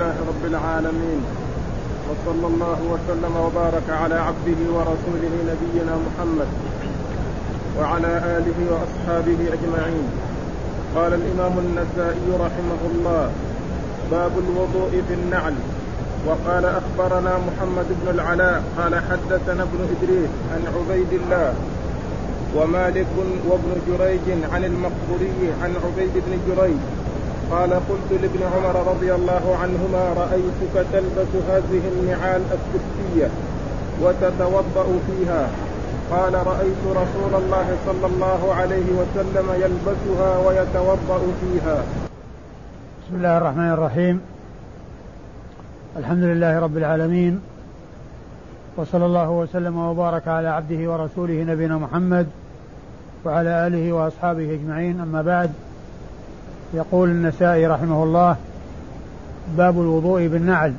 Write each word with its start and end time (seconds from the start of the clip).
لله 0.00 0.16
رب 0.32 0.44
العالمين. 0.44 1.20
وصلى 2.08 2.46
الله 2.46 2.78
وسلم 2.92 3.34
وبارك 3.36 3.88
على 4.02 4.14
عبده 4.28 4.60
ورسوله 4.76 5.34
نبينا 5.50 5.94
محمد 6.06 6.50
وعلى 7.78 8.12
آله 8.36 8.58
وأصحابه 8.72 9.40
أجمعين. 9.56 10.06
قال 10.96 11.12
الإمام 11.20 11.54
النسائي 11.64 12.28
رحمه 12.46 12.82
الله 12.92 13.30
باب 14.10 14.32
الوضوء 14.44 14.92
في 15.08 15.14
النعل. 15.14 15.54
وقال 16.26 16.64
أخبرنا 16.64 17.32
محمد 17.48 17.88
بن 18.00 18.08
العلاء 18.14 18.62
قال 18.78 18.94
حدثنا 18.94 19.62
ابن 19.62 19.80
إدريس 19.92 20.32
عن 20.52 20.62
عبيد 20.76 21.12
الله 21.20 21.54
ومالك 22.56 23.06
وابن 23.48 23.72
جريج 23.88 24.26
عن 24.52 24.64
المقبوري 24.64 25.46
عن 25.62 25.72
عبيد 25.84 26.14
بن 26.26 26.32
جريج 26.48 26.80
قال 27.50 27.72
قلت 27.72 28.10
لابن 28.22 28.42
عمر 28.54 28.90
رضي 28.92 29.14
الله 29.14 29.56
عنهما 29.62 30.04
رأيتك 30.22 30.86
تلبس 30.92 31.32
هذه 31.48 31.82
النعال 31.92 32.42
السبتية 32.56 33.28
وتتوضأ 34.02 34.86
فيها. 35.06 35.48
قال 36.10 36.34
رأيت 36.34 36.82
رسول 36.86 37.42
الله 37.42 37.76
صلى 37.86 38.06
الله 38.06 38.54
عليه 38.54 38.88
وسلم 39.00 39.46
يلبسها 39.54 40.38
ويتوضأ 40.38 41.20
فيها. 41.40 41.82
بسم 43.02 43.16
الله 43.16 43.38
الرحمن 43.38 43.70
الرحيم. 43.70 44.20
الحمد 45.96 46.22
لله 46.22 46.58
رب 46.58 46.76
العالمين. 46.76 47.40
وصلى 48.76 49.06
الله 49.06 49.30
وسلم 49.30 49.78
وبارك 49.78 50.28
على 50.28 50.48
عبده 50.48 50.92
ورسوله 50.92 51.42
نبينا 51.42 51.78
محمد 51.78 52.26
وعلى 53.24 53.66
آله 53.66 53.92
وأصحابه 53.92 54.54
أجمعين. 54.54 55.00
أما 55.00 55.22
بعد 55.22 55.50
يقول 56.74 57.08
النسائي 57.08 57.66
رحمه 57.66 58.02
الله 58.02 58.36
باب 59.56 59.80
الوضوء 59.80 60.26
بالنعل. 60.26 60.74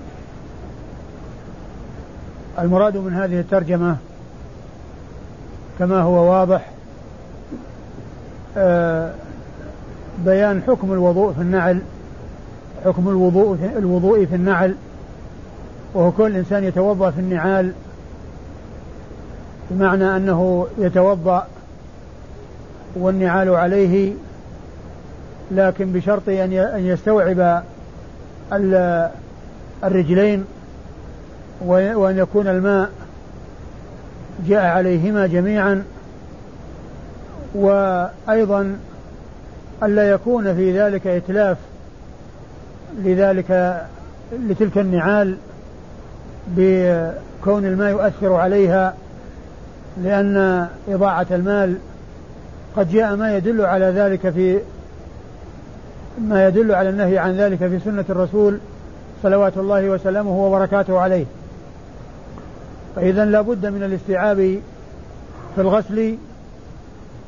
المراد 2.59 2.97
من 2.97 3.13
هذه 3.13 3.39
الترجمة 3.39 3.97
كما 5.79 6.01
هو 6.01 6.31
واضح 6.31 6.71
آه، 8.57 9.13
بيان 10.25 10.61
حكم 10.67 10.93
الوضوء 10.93 11.33
في 11.33 11.41
النعل 11.41 11.81
حكم 12.85 13.09
الوضوء 13.09 13.57
الوضوء 13.77 14.25
في 14.25 14.35
النعل 14.35 14.75
وهو 15.93 16.11
كل 16.11 16.35
إنسان 16.35 16.63
يتوضأ 16.63 17.11
في 17.11 17.19
النعال 17.19 17.71
بمعنى 19.71 20.15
أنه 20.15 20.67
يتوضأ 20.77 21.47
والنعال 22.95 23.49
عليه 23.49 24.13
لكن 25.51 25.91
بشرط 25.91 26.29
أن 26.29 26.85
يستوعب 26.85 27.63
الرجلين 29.83 30.45
وأن 31.61 32.17
يكون 32.17 32.47
الماء 32.47 32.89
جاء 34.47 34.65
عليهما 34.65 35.27
جميعا 35.27 35.83
وأيضا 37.55 38.75
ألا 39.83 40.09
يكون 40.09 40.55
في 40.55 40.79
ذلك 40.79 41.07
إتلاف 41.07 41.57
لذلك 42.97 43.81
لتلك 44.39 44.77
النعال 44.77 45.35
بكون 46.47 47.65
الماء 47.65 47.89
يؤثر 47.89 48.33
عليها 48.33 48.93
لأن 50.03 50.67
إضاعة 50.89 51.27
المال 51.31 51.75
قد 52.75 52.91
جاء 52.91 53.15
ما 53.15 53.37
يدل 53.37 53.65
على 53.65 53.85
ذلك 53.85 54.29
في 54.29 54.59
ما 56.19 56.47
يدل 56.47 56.71
على 56.71 56.89
النهي 56.89 57.17
عن 57.17 57.37
ذلك 57.37 57.57
في 57.57 57.79
سنة 57.85 58.05
الرسول 58.09 58.57
صلوات 59.23 59.57
الله 59.57 59.89
وسلامه 59.89 60.45
وبركاته 60.45 60.99
عليه. 60.99 61.25
فإذا 62.95 63.25
لا 63.25 63.41
بد 63.41 63.65
من 63.65 63.83
الاستيعاب 63.83 64.37
في 65.55 65.61
الغسل 65.61 66.15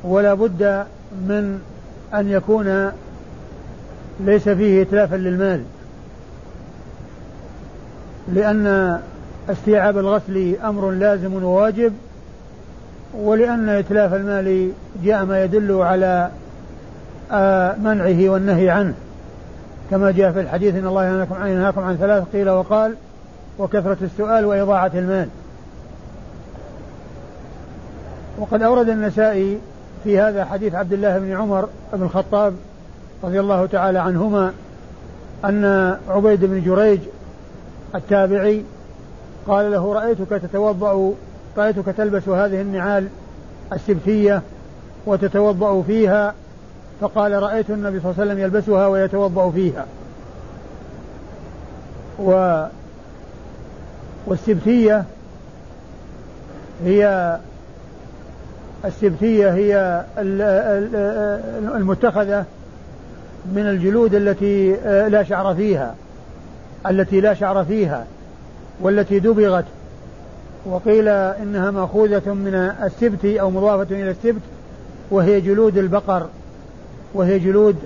ولا 0.04 0.34
بد 0.34 0.84
من 1.12 1.60
أن 2.14 2.30
يكون 2.30 2.92
ليس 4.20 4.48
فيه 4.48 4.82
إتلافا 4.82 5.16
للمال. 5.16 5.62
لأن 8.28 8.98
استيعاب 9.50 9.98
الغسل 9.98 10.56
أمر 10.64 10.90
لازم 10.90 11.44
وواجب 11.44 11.92
ولأن 13.14 13.68
إتلاف 13.68 14.14
المال 14.14 14.70
جاء 15.04 15.24
ما 15.24 15.44
يدل 15.44 15.72
على 15.72 16.30
منعه 17.78 18.28
والنهي 18.28 18.70
عنه. 18.70 18.94
كما 19.90 20.10
جاء 20.10 20.32
في 20.32 20.40
الحديث 20.40 20.74
إن 20.74 20.86
الله 20.86 21.06
ينهاكم 21.06 21.34
عن 21.34 21.50
ينهاكم 21.50 21.80
عن 21.80 21.96
ثلاث 21.96 22.24
قيل 22.32 22.50
وقال 22.50 22.94
وكثرة 23.58 23.96
السؤال 24.02 24.44
وإضاعة 24.44 24.90
المال. 24.94 25.28
وقد 28.38 28.62
أورد 28.62 28.88
النسائي 28.88 29.58
في 30.04 30.20
هذا 30.20 30.44
حديث 30.44 30.74
عبد 30.74 30.92
الله 30.92 31.18
بن 31.18 31.32
عمر 31.32 31.68
بن 31.92 32.02
الخطاب 32.02 32.54
رضي 33.24 33.40
الله 33.40 33.66
تعالى 33.66 33.98
عنهما 33.98 34.52
أن 35.44 35.96
عبيد 36.08 36.44
بن 36.44 36.62
جريج 36.62 37.00
التابعي 37.94 38.62
قال 39.46 39.72
له 39.72 39.94
رأيتك 39.94 40.28
تتوضأ 40.28 41.12
رأيتك 41.56 41.84
تلبس 41.96 42.28
هذه 42.28 42.60
النعال 42.60 43.08
السبتية 43.72 44.42
وتتوضأ 45.06 45.82
فيها 45.82 46.34
فقال 47.00 47.42
رأيت 47.42 47.70
النبي 47.70 48.00
صلى 48.00 48.10
الله 48.10 48.20
عليه 48.20 48.32
وسلم 48.32 48.38
يلبسها 48.44 48.86
ويتوضأ 48.86 49.50
فيها. 49.50 49.86
و 52.18 52.62
والسبتية 54.26 55.04
هي 56.84 57.36
السبتية 58.84 59.50
هي 59.50 60.04
المتخذة 61.76 62.44
من 63.54 63.66
الجلود 63.66 64.14
التي 64.14 64.72
لا 65.08 65.22
شعر 65.22 65.54
فيها 65.54 65.94
التي 66.86 67.20
لا 67.20 67.34
شعر 67.34 67.64
فيها 67.64 68.06
والتي 68.80 69.18
دبغت. 69.18 69.64
وقيل 70.66 71.08
إنها 71.08 71.70
مأخوذة 71.70 72.32
من 72.32 72.54
السبت 72.82 73.24
أو 73.24 73.50
مضافة 73.50 73.96
إلى 73.96 74.10
السبت 74.10 74.42
وهي 75.10 75.40
جلود 75.40 75.78
البقر. 75.78 76.26
وهي 77.14 77.38
جلود 77.38 77.76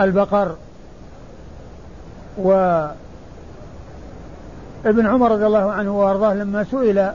البقر 0.00 0.54
و 2.38 2.52
ابن 4.86 5.06
عمر 5.06 5.30
رضي 5.30 5.46
الله 5.46 5.70
عنه 5.72 6.00
وأرضاه 6.00 6.34
لما 6.34 6.64
سئل 6.64 7.10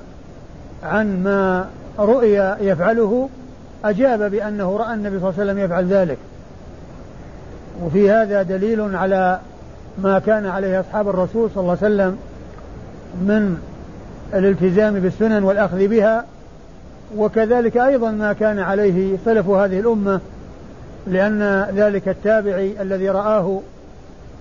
عن 0.83 1.23
ما 1.23 1.69
رؤي 1.99 2.33
يفعله 2.59 3.29
أجاب 3.85 4.31
بأنه 4.31 4.77
رأى 4.77 4.93
النبي 4.93 5.19
صلى 5.19 5.29
الله 5.29 5.41
عليه 5.41 5.51
وسلم 5.51 5.59
يفعل 5.65 5.85
ذلك. 5.85 6.17
وفي 7.83 8.11
هذا 8.11 8.41
دليل 8.41 8.95
على 8.95 9.39
ما 9.97 10.19
كان 10.19 10.45
عليه 10.45 10.79
أصحاب 10.79 11.09
الرسول 11.09 11.49
صلى 11.55 11.61
الله 11.61 11.77
عليه 11.81 11.95
وسلم 11.95 12.17
من 13.21 13.57
الالتزام 14.33 14.99
بالسنن 14.99 15.43
والأخذ 15.43 15.87
بها 15.87 16.25
وكذلك 17.17 17.77
أيضا 17.77 18.11
ما 18.11 18.33
كان 18.33 18.59
عليه 18.59 19.17
سلف 19.25 19.47
هذه 19.47 19.79
الأمة 19.79 20.19
لأن 21.07 21.67
ذلك 21.75 22.07
التابعي 22.07 22.81
الذي 22.81 23.09
رآه 23.09 23.59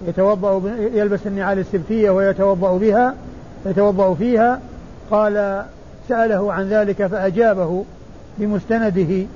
يتوضأ 0.08 0.62
يلبس 0.94 1.20
النعال 1.26 1.58
السبتية 1.58 2.10
ويتوضأ 2.10 2.78
بها 2.78 3.14
يتوضأ 3.66 4.14
فيها 4.14 4.60
قال 5.10 5.64
سأله 6.08 6.52
عن 6.52 6.68
ذلك 6.68 7.06
فأجابه 7.06 7.84
بمستنده 8.38 9.26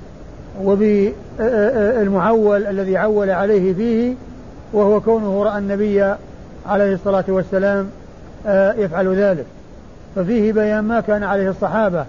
وبالمعول 0.65 2.67
الذي 2.67 2.97
عول 2.97 3.31
عليه 3.31 3.75
فيه 3.75 4.15
وهو 4.73 5.01
كونه 5.01 5.45
رأى 5.45 5.59
النبي 5.59 6.15
عليه 6.67 6.95
الصلاة 6.95 7.25
والسلام 7.29 7.91
آه، 8.47 8.73
يفعل 8.73 9.15
ذلك. 9.15 9.45
ففيه 10.17 10.53
بيان 10.53 10.85
ما 10.85 11.01
كان 11.01 11.23
عليه 11.23 11.51
الصحابة 11.51 12.05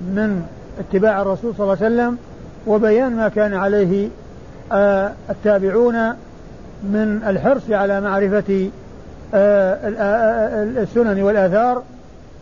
من 0.00 0.42
اتباع 0.80 1.22
الرسول 1.22 1.54
صلى 1.54 1.64
الله 1.64 1.84
عليه 1.84 1.94
وسلم 1.94 2.18
وبيان 2.66 3.16
ما 3.16 3.28
كان 3.28 3.54
عليه 3.54 4.08
التابعون 5.30 5.94
من 6.82 7.22
الحرص 7.26 7.70
على 7.70 8.00
معرفة 8.00 8.70
آه، 9.34 9.78
السنن 10.62 11.22
والآثار 11.22 11.82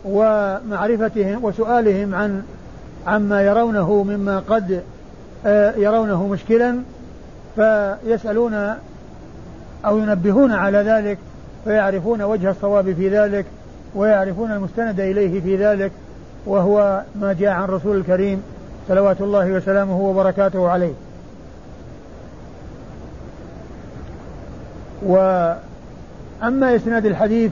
ومعرفتهم 0.05 1.43
وسؤالهم 1.43 2.15
عن 2.15 2.43
عما 3.07 3.41
يرونه 3.41 4.03
مما 4.03 4.39
قد 4.39 4.81
يرونه 5.77 6.27
مشكلا 6.27 6.75
فيسألون 7.55 8.73
أو 9.85 9.97
ينبهون 9.97 10.51
على 10.51 10.77
ذلك 10.77 11.17
فيعرفون 11.63 12.21
وجه 12.21 12.49
الصواب 12.49 12.93
في 12.93 13.09
ذلك 13.09 13.45
ويعرفون 13.95 14.51
المستند 14.51 14.99
إليه 14.99 15.41
في 15.41 15.55
ذلك 15.55 15.91
وهو 16.45 17.01
ما 17.15 17.33
جاء 17.33 17.49
عن 17.49 17.67
رسول 17.67 17.97
الكريم 17.97 18.41
صلوات 18.87 19.21
الله 19.21 19.51
وسلامه 19.51 20.01
وبركاته 20.01 20.69
عليه. 20.69 20.93
أما 26.43 26.75
إسناد 26.75 27.05
الحديث 27.05 27.51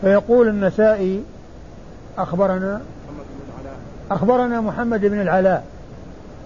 فيقول 0.00 0.48
النسائي 0.48 1.22
أخبرنا 2.18 2.80
أخبرنا 4.10 4.60
محمد 4.60 5.00
بن 5.00 5.20
العلاء 5.20 5.64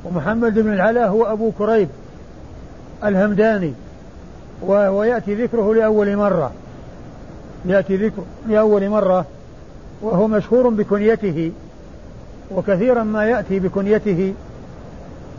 ومحمد 0.04 0.54
بن 0.58 0.72
العلاء 0.72 1.08
هو 1.08 1.24
أبو 1.24 1.50
كريب 1.58 1.88
الهمداني 3.04 3.72
وهو 4.62 5.04
يأتي 5.04 5.34
ذكره 5.34 5.74
لأول 5.74 6.16
مرة 6.16 6.52
يأتي 7.64 7.96
ذكر 7.96 8.22
لأول 8.48 8.88
مرة 8.88 9.26
وهو 10.02 10.28
مشهور 10.28 10.68
بكنيته 10.68 11.52
وكثيرا 12.50 13.02
ما 13.02 13.24
يأتي 13.24 13.58
بكنيته 13.58 14.34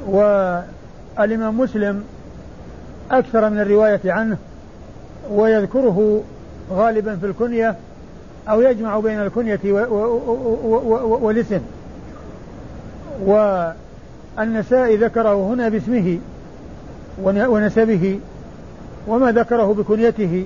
والإمام 0.07 1.60
مسلم 1.60 2.04
أكثر 3.12 3.50
من 3.50 3.60
الرواية 3.60 4.01
عنه 4.06 4.38
ويذكره 5.29 6.23
غالبا 6.71 7.15
في 7.15 7.25
الكنية 7.25 7.75
أو 8.49 8.61
يجمع 8.61 8.99
بين 8.99 9.19
الكنية 9.21 9.59
والاسم 11.21 11.61
والنسائي 13.25 14.97
ذكره 14.97 15.53
هنا 15.53 15.69
باسمه 15.69 16.19
ونسبه 17.23 18.19
وما 19.07 19.31
ذكره 19.31 19.73
بكنيته 19.73 20.45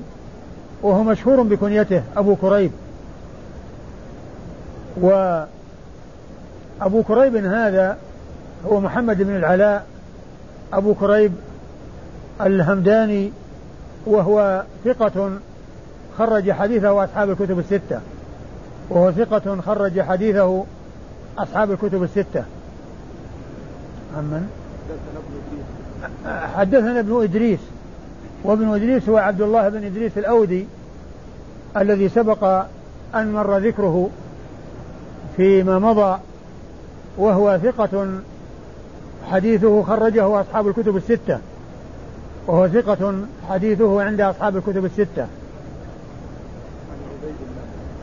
وهو 0.82 1.04
مشهور 1.04 1.42
بكنيته 1.42 2.04
أبو 2.18 2.36
كريب. 2.36 2.72
وأبو 5.02 5.48
كريب 7.08 7.36
هذا 7.36 7.98
هو 8.66 8.80
محمد 8.80 9.18
بن 9.18 9.36
العلاء 9.36 9.86
أبو 10.74 10.94
كريب 10.94 11.34
الهمداني 12.42 13.32
وهو 14.06 14.64
ثقة 14.86 15.32
خرج 16.18 16.52
حديثه 16.52 17.04
أصحاب 17.04 17.30
الكتب 17.30 17.60
الستة. 17.60 18.00
وهو 18.90 19.12
ثقة 19.12 19.62
خرج 19.62 20.02
حديثه 20.02 20.64
أصحاب 21.38 21.72
الكتب 21.72 22.04
الستة. 22.04 22.44
عمن 24.18 24.50
حدثنا 26.56 27.00
ابن 27.00 27.24
إدريس. 27.24 27.60
وابن 28.44 28.74
إدريس 28.74 29.10
هو 29.10 29.18
عبد 29.18 29.42
الله 29.42 29.70
بن 29.70 29.84
إدريس 29.84 30.18
الأودي 30.18 30.66
الذي 31.78 32.10
سبق 32.10 32.66
أن 33.16 33.34
مر 33.34 33.58
ذكره 33.58 34.10
فيما 35.38 35.80
مضى. 35.80 36.20
وهو 37.18 37.60
ثقة 37.64 38.08
حديثه 39.32 39.84
خرجه 39.84 40.42
أصحاب 40.42 40.68
الكتب 40.68 40.98
الستة. 40.98 41.40
وهو 42.48 42.68
ثقة 42.68 43.16
حديثه 43.50 44.04
عند 44.04 44.22
أصحاب 44.22 44.58
الكتب 44.58 44.86
الستة. 44.86 45.28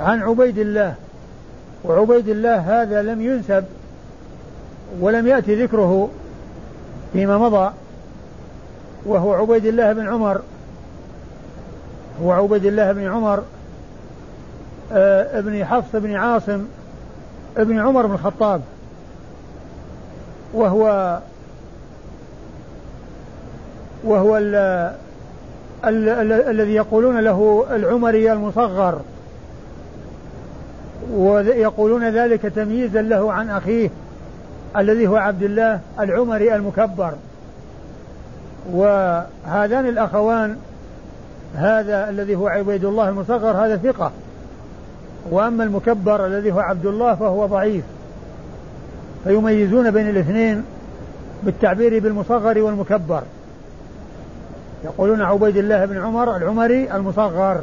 عن 0.00 0.22
عبيد 0.22 0.58
الله. 0.58 0.94
وعبيد 1.84 2.28
الله 2.28 2.82
هذا 2.82 3.02
لم 3.02 3.20
ينسب 3.20 3.64
ولم 5.00 5.26
يأتي 5.26 5.64
ذكره 5.64 6.08
فيما 7.12 7.38
مضى 7.38 7.72
وهو 9.06 9.32
عبيد 9.32 9.66
الله 9.66 9.92
بن 9.92 10.08
عمر. 10.08 10.40
هو 12.22 12.32
عبيد 12.32 12.64
الله 12.64 12.92
بن 12.92 13.12
عمر 13.12 13.42
آه 14.92 15.38
ابن 15.38 15.64
حفص 15.64 15.96
بن 15.96 16.14
عاصم 16.14 16.64
ابن 17.56 17.78
عمر 17.78 18.06
بن 18.06 18.14
الخطاب. 18.14 18.60
وهو 20.54 21.18
وهو 24.04 24.36
ال 24.36 24.54
ال 25.84 26.08
ال 26.08 26.32
الذي 26.32 26.74
يقولون 26.74 27.20
له 27.20 27.64
العمري 27.70 28.32
المصغر. 28.32 29.00
ويقولون 31.12 32.08
ذلك 32.08 32.42
تمييزا 32.42 33.02
له 33.02 33.32
عن 33.32 33.50
أخيه 33.50 33.90
الذي 34.76 35.06
هو 35.06 35.16
عبد 35.16 35.42
الله 35.42 35.80
العمري 36.00 36.54
المكبر. 36.54 37.12
وهذان 38.72 39.88
الأخوان 39.88 40.56
هذا 41.54 42.10
الذي 42.10 42.34
هو 42.36 42.48
عبيد 42.48 42.84
الله 42.84 43.08
المصغر 43.08 43.66
هذا 43.66 43.76
ثقة. 43.76 44.12
وأما 45.30 45.64
المكبر 45.64 46.26
الذي 46.26 46.52
هو 46.52 46.60
عبد 46.60 46.86
الله 46.86 47.14
فهو 47.14 47.46
ضعيف. 47.46 47.84
فيميزون 49.24 49.90
بين 49.90 50.08
الاثنين 50.08 50.64
بالتعبير 51.42 51.98
بالمصغر 51.98 52.58
والمكبر. 52.58 53.22
يقولون 54.84 55.22
عبيد 55.22 55.56
الله 55.56 55.84
بن 55.84 55.98
عمر 55.98 56.36
العمري 56.36 56.94
المصغر 56.94 57.62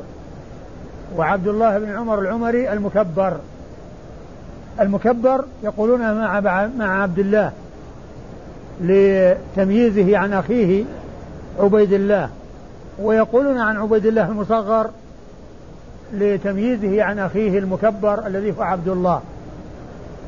وعبد 1.17 1.47
الله 1.47 1.79
بن 1.79 1.95
عمر 1.95 2.19
العمري 2.19 2.73
المكبر. 2.73 3.37
المكبر 4.79 5.45
يقولون 5.63 5.99
مع 5.99 6.39
مع 6.77 7.01
عبد 7.01 7.19
الله 7.19 7.51
لتمييزه 8.81 10.17
عن 10.17 10.33
أخيه 10.33 10.83
عبيد 11.59 11.93
الله 11.93 12.29
ويقولون 12.99 13.57
عن 13.57 13.77
عبيد 13.77 14.05
الله 14.05 14.27
المصغر 14.27 14.89
لتمييزه 16.13 17.03
عن 17.03 17.19
أخيه 17.19 17.59
المكبر 17.59 18.27
الذي 18.27 18.53
هو 18.57 18.61
عبد 18.61 18.87
الله. 18.87 19.21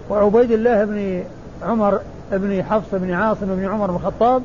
وعبيد 0.10 0.52
الله 0.52 0.86
بن 0.86 1.24
عمر 1.64 2.00
بن 2.32 2.64
حفص 2.64 2.88
بن 2.92 3.12
عاصم 3.12 3.56
بن 3.56 3.66
عمر 3.66 3.88
بن 3.88 3.96
الخطاب 3.96 4.44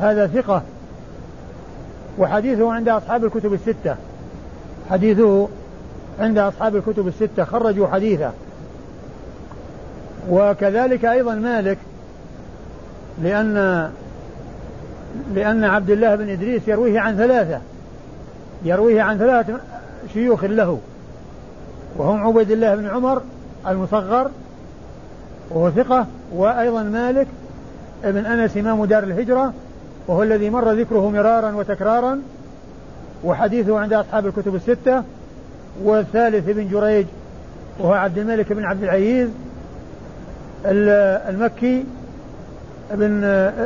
هذا 0.00 0.26
ثقة 0.26 0.62
وحديثه 2.18 2.72
عند 2.72 2.88
أصحاب 2.88 3.24
الكتب 3.24 3.52
الستة. 3.52 3.96
حديثه 4.90 5.48
عند 6.20 6.38
أصحاب 6.38 6.76
الكتب 6.76 7.08
الستة. 7.08 7.44
خرجوا 7.44 7.88
حديثه. 7.88 8.32
وكذلك 10.30 11.04
أيضا 11.04 11.34
مالك 11.34 11.78
لأن 13.22 13.90
لأن 15.34 15.64
عبد 15.64 15.90
الله 15.90 16.14
بن 16.14 16.28
إدريس 16.28 16.68
يرويه 16.68 17.00
عن 17.00 17.16
ثلاثة. 17.16 17.60
يرويه 18.64 19.02
عن 19.02 19.18
ثلاثة 19.18 19.60
شيوخ 20.12 20.44
له. 20.44 20.78
وهم 21.96 22.26
عبيد 22.26 22.50
الله 22.50 22.74
بن 22.74 22.86
عمر 22.86 23.22
المصغر 23.68 24.30
وهو 25.50 25.70
ثقة. 25.70 26.06
وأيضا 26.32 26.82
مالك 26.82 27.26
ابن 28.04 28.26
أنس 28.26 28.56
إمام 28.56 28.84
دار 28.84 29.02
الهجرة. 29.02 29.52
وهو 30.08 30.22
الذي 30.22 30.50
مر 30.50 30.72
ذكره 30.72 31.10
مرارا 31.10 31.52
وتكرارا 31.52 32.22
وحديثه 33.24 33.78
عند 33.78 33.92
أصحاب 33.92 34.26
الكتب 34.26 34.54
الستة 34.54 35.02
والثالث 35.82 36.48
ابن 36.48 36.68
جريج 36.68 37.06
وهو 37.78 37.92
عبد 37.92 38.18
الملك 38.18 38.52
بن 38.52 38.64
عبد 38.64 38.82
العزيز 38.82 39.28
المكي 40.64 41.84
ابن 42.90 43.24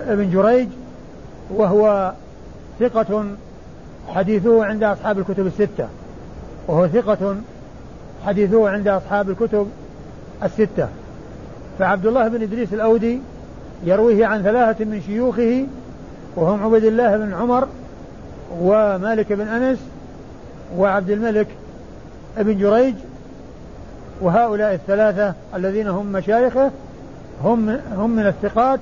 ابن 0.08 0.30
جريج 0.30 0.68
وهو 1.50 2.12
ثقة 2.80 3.24
حديثه 4.08 4.64
عند 4.64 4.82
أصحاب 4.82 5.18
الكتب 5.18 5.46
الستة. 5.46 5.88
وهو 6.68 6.88
ثقة 6.88 7.36
حديثه 8.26 8.68
عند 8.68 8.88
أصحاب 8.88 9.30
الكتب 9.30 9.66
الستة. 10.42 10.88
فعبد 11.78 12.06
الله 12.06 12.28
بن 12.28 12.42
إدريس 12.42 12.72
الأودي 12.72 13.20
يرويه 13.84 14.26
عن 14.26 14.42
ثلاثة 14.42 14.84
من 14.84 15.02
شيوخه 15.06 15.66
وهم 16.36 16.64
عبد 16.64 16.84
الله 16.84 17.16
بن 17.16 17.34
عمر 17.34 17.68
ومالك 18.60 19.32
بن 19.32 19.48
أنس 19.48 19.78
وعبد 20.76 21.10
الملك 21.10 21.46
بن 22.36 22.58
جريج 22.58 22.94
وهؤلاء 24.20 24.74
الثلاثة 24.74 25.34
الذين 25.54 25.88
هم 25.88 26.06
مشايخه 26.06 26.70
هم 27.44 27.78
هم 27.96 28.10
من 28.10 28.26
الثقات 28.26 28.80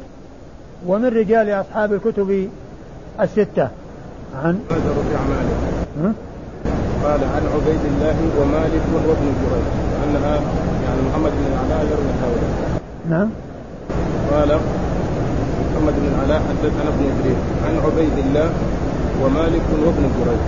ومن 0.87 1.07
رجال 1.07 1.50
أصحاب 1.50 1.92
الكتب 1.92 2.49
الستة. 3.21 3.69
عن 4.45 4.61
مالك 4.71 6.14
قال 7.04 7.21
عن 7.25 7.42
عبيد 7.54 7.80
الله 7.85 8.16
ومالك 8.40 8.83
وابن 8.95 9.33
جريج 9.42 9.66
أنها 10.04 10.35
يعني 10.85 11.00
محمد 11.11 11.30
بن 11.30 11.47
العلاء 11.52 11.87
يروي 11.87 12.12
هؤلاء 12.23 12.80
نعم. 13.11 13.30
قال 14.33 14.61
محمد 15.75 15.95
بن 15.97 16.09
العلاء 16.15 16.43
حدثنا 16.49 16.89
ابن 16.89 17.05
إدريس 17.12 17.39
عن 17.67 17.75
عبيد 17.85 18.27
الله 18.27 18.50
ومالك 19.23 19.62
وابن 19.87 20.03
جريج 20.19 20.41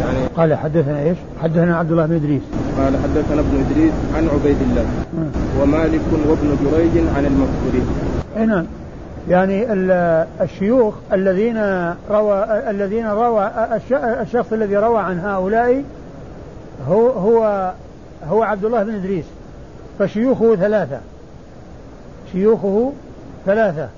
يعني 0.00 0.26
قال 0.36 0.54
حدثنا 0.54 1.02
إيش؟ 1.02 1.18
حدثنا 1.42 1.76
عبد 1.76 1.90
الله 1.90 2.06
بن 2.06 2.14
إدريس. 2.14 2.42
قال 2.78 2.92
حدثنا 3.02 3.40
ابن 3.40 3.64
إدريس 3.70 3.92
عن 4.16 4.28
عبيد 4.28 4.56
الله 4.70 4.84
ومالك 5.62 6.00
وابن 6.28 6.56
جريج 6.64 7.06
عن 7.16 7.24
المذكورين 7.26 7.86
اي 8.36 8.46
نعم. 8.46 8.66
يعني 9.28 9.66
الشيوخ 10.42 10.94
الذين 11.12 11.56
روى 12.10 12.44
الذين 12.70 13.06
روى 13.06 13.50
الشخص 13.94 14.52
الذي 14.52 14.76
روى 14.76 14.98
عن 14.98 15.20
هؤلاء 15.20 15.82
هو 16.88 17.08
هو 17.08 17.72
هو 18.28 18.42
عبد 18.42 18.64
الله 18.64 18.82
بن 18.82 18.94
إدريس. 18.94 19.24
فشيوخه 19.98 20.56
ثلاثة. 20.56 20.98
شيوخه 22.32 22.92
ثلاثة. 23.46 23.88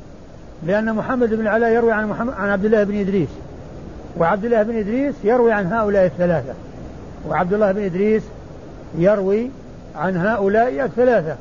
لأن 0.66 0.94
محمد 0.94 1.34
بن 1.34 1.40
العلاء 1.40 1.70
يروي 1.70 1.92
عن 1.92 2.08
محمد 2.08 2.34
عن 2.38 2.48
عبد 2.48 2.64
الله 2.64 2.84
بن 2.84 3.00
إدريس. 3.00 3.28
وعبد 4.18 4.44
الله 4.44 4.62
بن 4.62 4.76
إدريس 4.76 5.14
يروي 5.24 5.52
عن 5.52 5.72
هؤلاء 5.72 6.06
الثلاثة. 6.06 6.52
وعبد 7.28 7.52
الله 7.52 7.72
بن 7.72 7.82
إدريس 7.82 8.22
يروي 8.98 9.50
عن 9.96 10.16
هؤلاء 10.16 10.84
الثلاثة. 10.84 11.36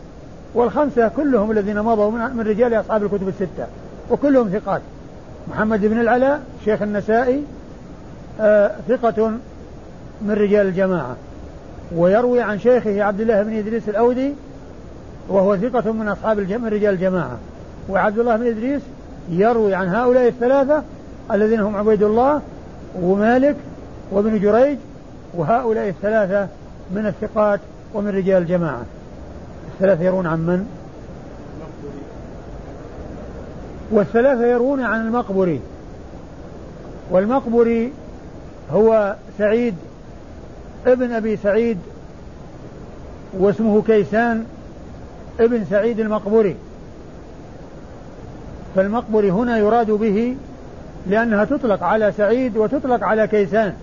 والخمسة 0.53 1.07
كلهم 1.07 1.51
الذين 1.51 1.81
مضوا 1.81 2.11
من 2.11 2.43
رجال 2.47 2.73
أصحاب 2.79 3.03
الكتب 3.03 3.27
الستة. 3.27 3.65
وكلهم 4.11 4.49
ثقات. 4.49 4.81
محمد 5.47 5.85
بن 5.85 5.99
العلاء 5.99 6.41
شيخ 6.65 6.81
النسائي 6.81 7.43
آه 8.41 8.71
ثقة 8.87 9.31
من 10.21 10.31
رجال 10.31 10.67
الجماعة. 10.67 11.15
ويروي 11.95 12.41
عن 12.41 12.59
شيخه 12.59 13.03
عبد 13.03 13.21
الله 13.21 13.43
بن 13.43 13.57
إدريس 13.57 13.89
الأودي 13.89 14.33
وهو 15.29 15.57
ثقة 15.57 15.91
من 15.91 16.07
أصحاب 16.07 16.39
من 16.39 16.67
رجال 16.67 16.93
الجماعة. 16.93 17.37
وعبد 17.89 18.19
الله 18.19 18.35
بن 18.35 18.47
إدريس 18.47 18.81
يروي 19.29 19.75
عن 19.75 19.87
هؤلاء 19.87 20.27
الثلاثة 20.27 20.83
الذين 21.31 21.59
هم 21.59 21.75
عبيد 21.75 22.03
الله 22.03 22.41
ومالك 23.01 23.55
وابن 24.11 24.39
جريج 24.39 24.77
وهؤلاء 25.33 25.89
الثلاثة 25.89 26.47
من 26.91 27.05
الثقات 27.05 27.59
ومن 27.93 28.09
رجال 28.09 28.41
الجماعة. 28.41 28.83
الثلاثة 29.73 30.03
يرون 30.03 30.27
عن 30.27 30.39
من؟ 30.39 30.65
والثلاثة 33.91 34.45
يرون 34.45 34.81
عن 34.81 35.01
المقبري. 35.01 35.59
والمقبري 37.11 37.91
هو 38.71 39.15
سعيد 39.37 39.75
ابن 40.87 41.11
أبي 41.11 41.37
سعيد 41.37 41.77
واسمه 43.33 43.81
كيسان 43.81 44.45
ابن 45.39 45.65
سعيد 45.69 45.99
المقبري 45.99 46.55
فالمقبري 48.75 49.31
هنا 49.31 49.57
يراد 49.57 49.91
به 49.91 50.35
لأنها 51.07 51.45
تطلق 51.45 51.83
على 51.83 52.11
سعيد 52.17 52.57
وتطلق 52.57 53.03
على 53.03 53.27
كيسان. 53.27 53.73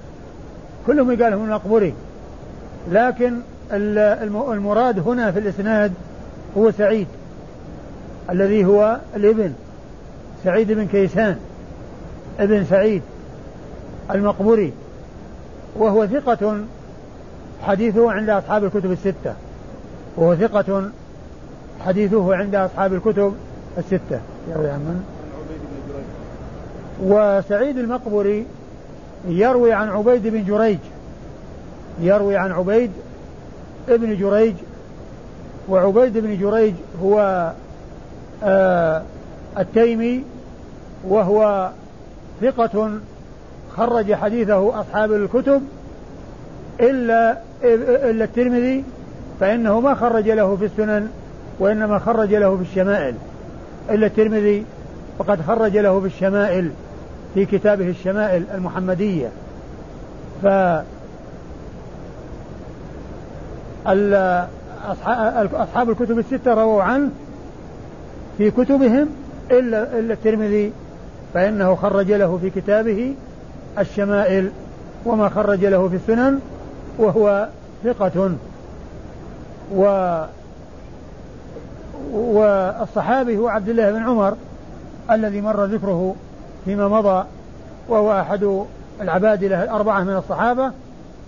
كلهم 0.87 1.11
يقال 1.11 1.35
هم 1.35 1.45
المقبري 1.45 1.95
لكن 2.93 3.35
المراد 3.73 4.99
هنا 4.99 5.31
في 5.31 5.39
الإسناد 5.39 5.93
هو 6.59 6.71
سعيد 6.71 7.07
الذي 8.31 8.65
هو 8.65 8.99
الابن 9.17 9.53
سعيد 10.45 10.73
بن 10.73 10.87
كيسان 10.87 11.37
ابن 12.41 12.65
سعيد 12.65 13.03
المقبري 14.11 14.73
وهو 15.77 16.07
ثقة 16.07 16.59
حديثه 17.63 18.13
عند 18.13 18.31
أصحاب 18.31 18.65
الكتب 18.65 18.93
الستة. 18.93 19.35
وهو 20.17 20.37
ثقة 20.37 20.91
حديثه 21.87 22.35
عند 22.35 22.55
أصحاب 22.55 22.95
الكتب 22.95 23.35
الستة. 23.79 24.21
يروي 24.51 24.71
عن 24.71 24.79
من؟ 24.79 25.05
وسعيد 27.03 27.79
المقبري 27.79 28.47
يروي 29.29 29.73
عن 29.73 29.89
عبيد 29.89 30.27
بن 30.27 30.45
جريج. 30.45 30.79
يروي 32.01 32.37
عن 32.37 32.53
عبيد 32.53 32.91
ابن 33.89 34.17
جريج. 34.17 34.55
وعبيد 35.69 36.19
بن 36.19 36.39
جريج 36.39 36.75
هو 37.03 37.53
آه 38.45 39.03
التيمي 39.59 40.25
وهو 41.09 41.71
ثقة 42.41 42.91
خرج 43.77 44.15
حديثه 44.15 44.81
أصحاب 44.81 45.13
الكتب 45.13 45.63
إلا 46.81 47.39
إلا 47.63 48.25
الترمذي 48.25 48.85
فإنه 49.41 49.81
ما 49.81 49.95
خرج 49.95 50.29
له 50.29 50.57
في 50.57 50.65
السنن. 50.65 51.11
وإنما 51.61 51.99
خرج 51.99 52.35
له 52.35 52.57
في 52.57 52.63
الشمائل. 52.63 53.15
إلا 53.91 54.07
الترمذي 54.07 54.65
فقد 55.19 55.43
خرج 55.43 55.77
له 55.77 56.01
في 56.01 56.07
الشمائل 56.07 56.71
في 57.35 57.47
كتابه 57.47 57.89
الشمائل 57.89 58.45
المحمدية. 58.55 59.29
ف 60.43 60.47
أصحاب 65.53 65.91
الكتب 65.91 66.19
الستة 66.19 66.55
رووا 66.55 66.83
عنه. 66.83 67.11
في 68.39 68.51
كتبهم 68.51 69.09
إلا 69.51 69.99
إلا 69.99 70.15
الترمذي 70.15 70.73
فإنه 71.35 71.75
خرج 71.75 72.13
له 72.13 72.39
في 72.43 72.51
كتابه 72.51 73.15
الشمائل 73.79 74.51
وما 75.07 75.29
خرج 75.29 75.65
له 75.65 75.89
في 75.89 75.97
السنن 75.97 76.41
وهو 76.99 77.49
ثقة. 77.85 78.31
و 79.75 79.85
والصحابي 82.13 83.37
هو 83.37 83.49
عبد 83.49 83.69
الله 83.69 83.91
بن 83.91 84.03
عمر 84.03 84.35
الذي 85.11 85.41
مر 85.41 85.65
ذكره 85.65 86.15
فيما 86.65 86.89
مضى 86.89 87.25
وهو 87.89 88.21
أحد 88.21 88.65
العبادلة 89.01 89.65
الأربعة 89.65 90.01
من 90.05 90.17
الصحابة 90.17 90.71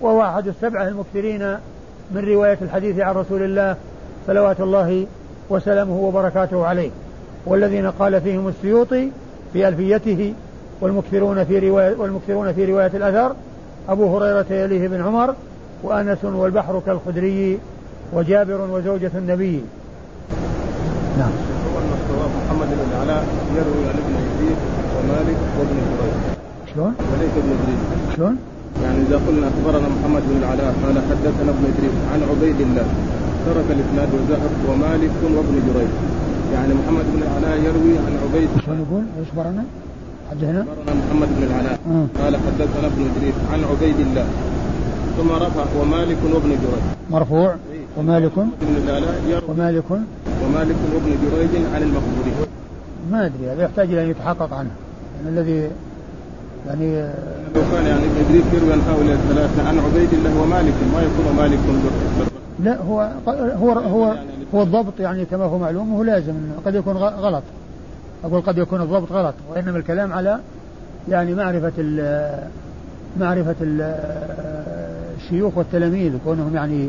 وهو 0.00 0.22
أحد 0.22 0.46
السبعة 0.46 0.88
المكثرين 0.88 1.56
من 2.10 2.24
رواية 2.28 2.58
الحديث 2.62 2.98
عن 2.98 3.14
رسول 3.14 3.42
الله 3.42 3.76
صلوات 4.26 4.60
الله 4.60 5.06
وسلامه 5.50 6.00
وبركاته 6.00 6.66
عليه. 6.66 6.90
والذين 7.46 7.90
قال 7.90 8.20
فيهم 8.20 8.48
السيوطي 8.48 9.10
في 9.52 9.68
ألفيته 9.68 10.34
والمكثرون 10.80 11.44
في 11.44 11.70
رواية 11.70 11.96
والمكثرون 11.96 12.52
في 12.52 12.72
رواية 12.72 12.90
الأثر 12.94 13.34
أبو 13.88 14.16
هريرة 14.16 14.46
يليه 14.50 14.88
بن 14.88 15.02
عمر 15.02 15.34
وأنس 15.82 16.24
والبحر 16.24 16.82
كالخدري 16.86 17.58
وجابر 18.12 18.60
وزوجة 18.70 19.10
النبي. 19.14 19.64
نعم. 21.18 21.32
محمد 22.46 22.68
بن 22.78 22.88
العلاء 22.92 23.22
يروي 23.58 23.82
عن 23.90 23.96
ابن 24.02 24.12
يزيد 24.26 24.58
ومالك 24.96 25.38
وابن 25.58 25.76
جريج 25.90 26.16
شلون؟ 26.70 26.92
وليس 27.10 27.34
ابن 27.42 27.50
ادريس 27.56 27.80
شلون؟ 28.16 28.36
يعني 28.82 28.98
إذا 29.06 29.16
قلنا 29.26 29.46
أخبرنا 29.52 29.88
محمد 29.96 30.22
بن 30.28 30.36
العلاء 30.42 30.70
قال 30.82 30.96
حدثنا 31.08 31.50
ابن 31.54 31.64
إدريس 31.72 31.96
عن 32.12 32.20
عبيد 32.30 32.60
الله. 32.66 32.86
ترك 33.46 33.68
الإسناد 33.76 34.10
وذهب 34.14 34.52
ومالك 34.68 35.14
وابن 35.36 35.54
جريج. 35.66 35.92
يعني 36.54 36.72
محمد 36.74 37.04
بن 37.14 37.20
العلاء 37.22 37.54
يروي 37.68 37.94
عن 38.04 38.12
عبيد 38.24 38.48
شلون 38.64 38.78
يقول؟ 38.86 39.04
إيش 39.18 39.28
أخبرنا؟ 39.28 39.64
حدثنا؟ 40.30 40.60
أخبرنا 40.60 40.92
محمد 41.00 41.28
بن 41.36 41.42
العلاء 41.48 41.78
قال 42.20 42.36
حدثنا 42.36 42.86
ابن 42.92 43.00
إدريس 43.10 43.34
عن 43.52 43.60
عبيد 43.70 43.98
الله. 44.06 44.26
ثم 45.16 45.30
رفع 45.32 45.64
ومالك 45.80 46.18
وابن 46.34 46.48
جريج. 46.48 46.84
مرفوع. 47.10 47.50
إيه. 47.50 47.80
ومالك. 47.96 48.36
ومالك. 49.48 49.90
ومالك 50.46 50.76
وابن 50.94 51.12
جريج 51.22 51.66
عن 51.74 51.82
المقبوري 51.82 52.32
ما 53.10 53.26
أدري 53.26 53.50
هذا 53.50 53.62
يحتاج 53.62 53.92
إلى 53.92 54.04
أن 54.04 54.10
يتحقق 54.10 54.54
عنه. 54.54 54.70
يعني 55.16 55.38
الذي 55.38 55.70
يعني 56.66 57.02
لو 57.54 57.62
كان 57.72 57.86
يعني 57.86 58.04
ابن 58.04 58.24
إدريس 58.28 58.44
يروي 58.52 58.72
عن 58.72 58.80
هؤلاء 58.80 59.14
الثلاثة 59.14 59.68
عن 59.68 59.78
عبيد 59.78 60.12
الله 60.12 60.42
ومالك 60.42 60.74
ما 60.94 61.02
يكون 61.02 61.36
مالك 61.36 61.58
لا 62.60 62.82
هو 62.82 63.10
هو 63.28 63.72
هو 63.72 64.14
هو 64.54 64.62
الضبط 64.62 65.00
يعني 65.00 65.24
كما 65.24 65.44
هو 65.44 65.58
معلوم 65.58 65.94
هو 65.94 66.02
لازم 66.02 66.34
قد 66.66 66.74
يكون 66.74 66.96
غلط. 66.96 67.42
أقول 68.24 68.40
قد 68.40 68.58
يكون 68.58 68.80
الضبط 68.80 69.12
غلط 69.12 69.34
وإنما 69.50 69.78
الكلام 69.78 70.12
على 70.12 70.38
يعني 71.08 71.34
معرفة 71.34 71.72
ال 71.78 72.28
معرفة 73.20 73.54
ال 73.60 73.94
الشيوخ 75.16 75.58
والتلاميذ 75.58 76.12
كونهم 76.24 76.54
يعني 76.54 76.88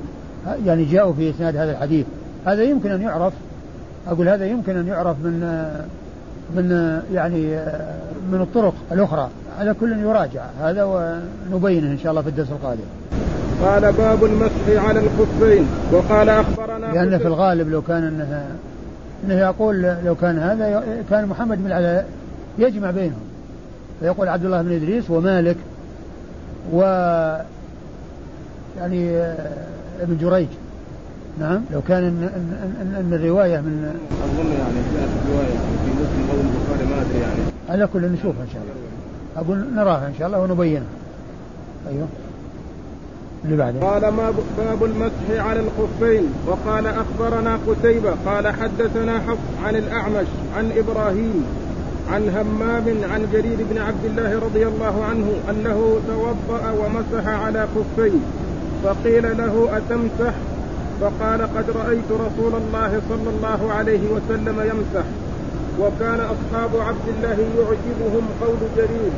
يعني 0.65 0.85
جاءوا 0.85 1.13
في 1.13 1.29
إسناد 1.29 1.57
هذا 1.57 1.71
الحديث. 1.71 2.05
هذا 2.45 2.63
يمكن 2.63 2.91
أن 2.91 3.01
يعرف. 3.01 3.33
أقول 4.07 4.29
هذا 4.29 4.45
يمكن 4.45 4.77
أن 4.77 4.87
يعرف 4.87 5.17
من 5.23 5.39
من 6.55 6.99
يعني 7.13 7.55
من 8.31 8.41
الطرق 8.41 8.73
الأخرى. 8.91 9.29
على 9.59 9.73
كل 9.73 9.99
يراجع. 9.99 10.45
هذا 10.61 10.83
ونبينه 10.83 11.91
إن 11.91 11.97
شاء 12.03 12.11
الله 12.11 12.21
في 12.21 12.29
الدرس 12.29 12.51
القادم. 12.51 12.83
قال 13.63 13.93
باب 13.93 14.23
المسح 14.23 14.87
على 14.87 14.99
الخفين. 14.99 15.67
وقال 15.91 16.29
أخبرنا 16.29 16.85
لأن 16.85 17.17
في 17.17 17.27
الغالب 17.27 17.69
لو 17.69 17.81
كان 17.81 18.03
إنه 18.03 18.45
إنه 19.25 19.33
يقول 19.33 19.81
لو 20.05 20.15
كان 20.15 20.39
هذا 20.39 20.83
كان 21.09 21.25
محمد 21.25 21.57
بن 21.57 21.67
العلاء 21.67 22.05
يجمع 22.57 22.91
بينهم. 22.91 23.23
فيقول 23.99 24.27
عبد 24.27 24.45
الله 24.45 24.61
بن 24.61 24.71
إدريس 24.71 25.09
ومالك 25.09 25.57
و 26.73 26.81
يعني 28.79 29.17
ابن 30.01 30.17
جريج. 30.21 30.47
نعم. 31.39 31.61
لو 31.73 31.81
كان 31.81 32.03
ان 32.03 32.23
ان, 32.23 32.75
إن, 32.81 32.95
إن 32.95 33.13
الرواية 33.13 33.57
من 33.57 33.95
أظن 34.23 34.51
يعني 34.51 34.79
جاءت 34.95 35.09
رواية 35.31 35.57
في 35.85 35.91
مسلم 35.91 36.29
أو 36.31 36.35
البخاري 36.35 36.89
ما 36.89 37.01
أدري 37.01 37.19
يعني. 37.19 37.41
على 37.69 37.87
كل 37.93 38.01
نشوفها 38.01 38.43
إن 38.43 38.49
شاء 38.53 38.61
الله. 38.61 38.73
أقول 39.35 39.75
نراها 39.75 40.07
إن 40.07 40.13
شاء 40.19 40.27
الله 40.27 40.39
ونبينها. 40.39 40.83
أيوه. 41.89 42.07
اللي 43.45 43.57
بعده. 43.57 43.79
قال 43.79 44.01
ما 44.01 44.33
باب 44.57 44.83
المسح 44.83 45.45
على 45.45 45.59
الخفين 45.59 46.23
وقال 46.47 46.87
أخبرنا 46.87 47.59
قتيبة 47.67 48.13
قال 48.25 48.47
حدثنا 48.47 49.19
حفص 49.19 49.63
عن 49.65 49.75
الأعمش 49.75 50.27
عن 50.57 50.71
إبراهيم 50.77 51.45
عن 52.11 52.29
همام 52.29 53.11
عن 53.11 53.27
جرير 53.33 53.57
بن 53.71 53.77
عبد 53.77 54.05
الله 54.05 54.39
رضي 54.39 54.67
الله 54.67 55.03
عنه 55.03 55.27
أنه 55.49 55.99
توضأ 56.07 56.71
ومسح 56.71 57.27
على 57.27 57.67
خفين 57.75 58.21
فقيل 58.83 59.37
له 59.37 59.69
أتمسح؟ 59.77 60.33
فقال 61.01 61.41
قد 61.41 61.69
رأيت 61.69 62.11
رسول 62.11 62.53
الله 62.55 63.01
صلى 63.09 63.29
الله 63.29 63.73
عليه 63.73 64.01
وسلم 64.11 64.59
يمسح 64.59 65.05
وكان 65.79 66.19
أصحاب 66.19 66.69
عبد 66.75 67.07
الله 67.07 67.37
يعجبهم 67.57 68.27
قول 68.41 68.57
جرير 68.77 69.11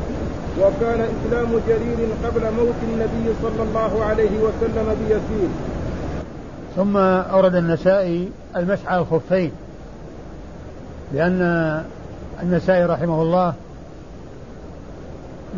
وكان 0.61 1.01
إسلام 1.01 1.47
جرير 1.67 2.09
قبل 2.23 2.41
موت 2.41 2.75
النبي 2.83 3.33
صلى 3.41 3.63
الله 3.63 4.03
عليه 4.05 4.39
وسلم 4.39 4.95
بيسير. 5.07 5.49
ثم 6.75 6.97
أورد 6.97 7.55
النسائي 7.55 8.29
المسح 8.55 8.87
على 8.87 9.01
الخفين 9.01 9.51
لأن 11.13 11.41
النسائي 12.43 12.85
رحمه 12.85 13.21
الله 13.21 13.53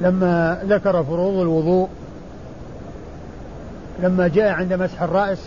لما 0.01 0.59
ذكر 0.65 1.03
فروض 1.03 1.39
الوضوء 1.39 1.89
لما 4.03 4.27
جاء 4.27 4.49
عند 4.49 4.73
مسح 4.73 5.01
الرأس 5.01 5.37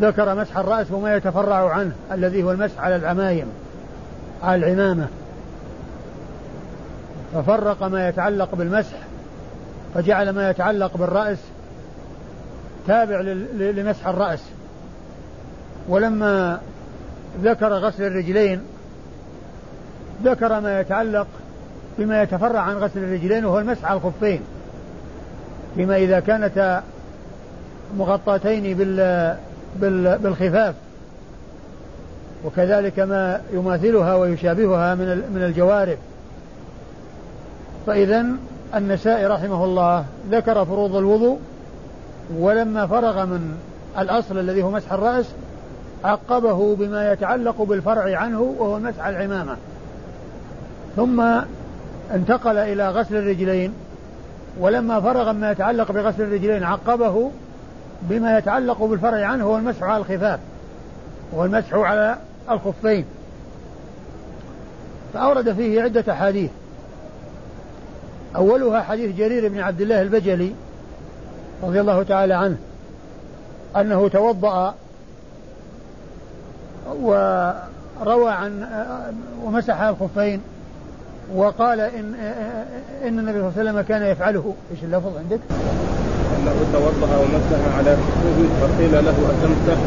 ذكر 0.00 0.34
مسح 0.34 0.58
الرأس 0.58 0.90
وما 0.90 1.16
يتفرع 1.16 1.70
عنه 1.70 1.92
الذي 2.12 2.42
هو 2.42 2.52
المسح 2.52 2.80
على 2.80 2.96
العمايم 2.96 3.46
على 4.42 4.66
العمامة. 4.66 5.06
ففرق 7.34 7.82
ما 7.82 8.08
يتعلق 8.08 8.54
بالمسح 8.54 8.96
فجعل 9.94 10.30
ما 10.30 10.50
يتعلق 10.50 10.96
بالرأس 10.96 11.38
تابع 12.86 13.20
لمسح 13.56 14.06
الرأس. 14.06 14.40
ولما 15.88 16.60
ذكر 17.42 17.72
غسل 17.72 18.02
الرجلين 18.02 18.60
ذكر 20.24 20.60
ما 20.60 20.80
يتعلق 20.80 21.26
بما 21.98 22.22
يتفرع 22.22 22.60
عن 22.60 22.76
غسل 22.76 22.98
الرجلين 22.98 23.44
وهو 23.44 23.58
المسح 23.58 23.84
على 23.84 23.96
الخفين. 23.96 24.40
بما 25.76 25.96
إذا 25.96 26.20
كانتا 26.20 26.82
مغطاتين 27.96 28.76
بال 28.76 29.36
بالخفاف. 29.80 30.74
وكذلك 32.44 32.98
ما 32.98 33.40
يماثلها 33.52 34.14
ويشابهها 34.14 34.94
من 34.94 35.06
من 35.34 35.42
الجوارب. 35.42 35.98
فإذا 37.86 38.26
النسائي 38.74 39.26
رحمه 39.26 39.64
الله 39.64 40.04
ذكر 40.30 40.64
فروض 40.64 40.96
الوضوء 40.96 41.38
ولما 42.38 42.86
فرغ 42.86 43.26
من 43.26 43.56
الأصل 43.98 44.38
الذي 44.38 44.62
هو 44.62 44.70
مسح 44.70 44.92
الرأس 44.92 45.26
عقبه 46.04 46.76
بما 46.76 47.12
يتعلق 47.12 47.62
بالفرع 47.62 48.18
عنه 48.18 48.40
وهو 48.58 48.78
مسح 48.78 49.06
العمامة. 49.06 49.56
ثم 50.96 51.20
انتقل 52.14 52.56
إلى 52.56 52.88
غسل 52.88 53.16
الرجلين 53.16 53.72
ولما 54.60 55.00
فرغ 55.00 55.32
ما 55.32 55.50
يتعلق 55.50 55.92
بغسل 55.92 56.22
الرجلين 56.22 56.62
عقبه 56.62 57.30
بما 58.02 58.38
يتعلق 58.38 58.84
بالفرع 58.84 59.26
عنه 59.26 59.44
هو 59.44 59.56
المسح 59.56 59.82
على 59.82 59.96
الخفاف 59.96 60.40
وهو 61.32 61.44
المسح 61.44 61.74
على 61.74 62.18
الخفين. 62.50 63.04
فأورد 65.14 65.52
فيه 65.52 65.82
عدة 65.82 66.12
أحاديث. 66.12 66.50
أولها 68.36 68.82
حديث 68.82 69.16
جرير 69.16 69.48
بن 69.48 69.60
عبد 69.60 69.80
الله 69.80 70.02
البجلي 70.02 70.52
رضي 71.62 71.80
الله 71.80 72.02
تعالى 72.02 72.34
عنه 72.34 72.56
أنه 73.76 74.08
توضأ 74.08 74.74
وروى 77.00 78.30
عن 78.30 78.66
ومسح 79.44 79.80
الخفين 79.80 80.40
وقال 81.34 81.80
إن 81.80 82.14
إن 83.04 83.18
النبي 83.18 83.32
صلى 83.32 83.48
الله 83.48 83.52
عليه 83.58 83.70
وسلم 83.70 83.80
كان 83.80 84.02
يفعله. 84.02 84.54
إيش 84.70 84.84
اللفظ 84.84 85.16
عندك؟ 85.16 85.40
أنه 86.44 86.66
توضأ 86.72 87.16
ومسح 87.16 87.76
على 87.76 87.96
كفه 87.96 88.66
فقيل 88.66 88.92
له 88.92 89.10
أتمسح؟ 89.10 89.78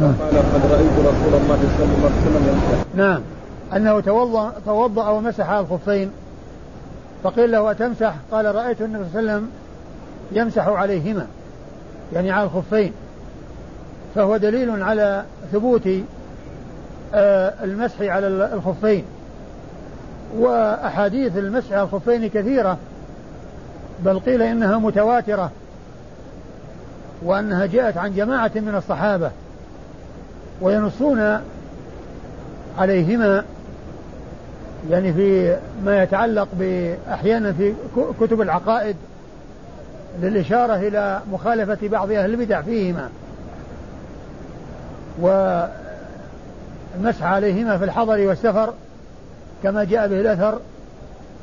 نعم. 0.00 0.12
قال 0.20 0.38
قد 0.38 0.72
رأيت 0.72 0.92
رسول 0.98 1.34
الله 1.34 1.58
صلى 1.78 1.84
الله 1.84 2.10
عليه 2.10 2.20
وسلم 2.22 2.48
يمسح 2.48 2.84
نعم 2.94 3.22
أنه 3.76 4.00
توضأ 4.00 4.52
توضأ 4.66 5.08
ومسح 5.08 5.50
على 5.50 5.60
الخفين 5.60 6.10
فقيل 7.24 7.52
له 7.52 7.70
أتمسح؟ 7.70 8.14
قال 8.32 8.54
رأيت 8.54 8.82
النبي 8.82 9.04
صلى 9.12 9.20
الله 9.20 9.32
عليه 9.32 9.40
وسلم 9.40 9.50
يمسح 10.32 10.68
عليهما 10.68 11.26
يعني 12.12 12.30
على 12.30 12.44
الخفين 12.44 12.92
فهو 14.14 14.36
دليل 14.36 14.82
على 14.82 15.24
ثبوت 15.52 15.88
آه، 17.14 17.54
المسح 17.64 18.00
على 18.00 18.26
الخفين 18.26 19.04
وأحاديث 20.38 21.36
المسح 21.36 21.72
على 21.72 21.82
الخفين 21.82 22.28
كثيرة 22.28 22.78
بل 24.04 24.18
قيل 24.18 24.42
إنها 24.42 24.78
متواترة 24.78 25.50
وأنها 27.22 27.66
جاءت 27.66 27.96
عن 27.96 28.14
جماعة 28.14 28.50
من 28.54 28.74
الصحابة 28.74 29.30
وينصون 30.60 31.40
عليهما 32.78 33.44
يعني 34.90 35.12
في 35.12 35.56
ما 35.84 36.02
يتعلق 36.02 36.48
أحيانا 37.12 37.52
في 37.52 37.74
كتب 38.20 38.40
العقائد 38.40 38.96
للإشارة 40.22 40.74
إلى 40.74 41.20
مخالفة 41.32 41.88
بعض 41.88 42.12
أهل 42.12 42.30
البدع 42.30 42.62
فيهما 42.62 43.08
والمسح 45.20 47.22
عليهما 47.22 47.78
في 47.78 47.84
الحضر 47.84 48.20
والسفر 48.20 48.72
كما 49.62 49.84
جاء 49.84 50.08
به 50.08 50.20
الأثر 50.20 50.58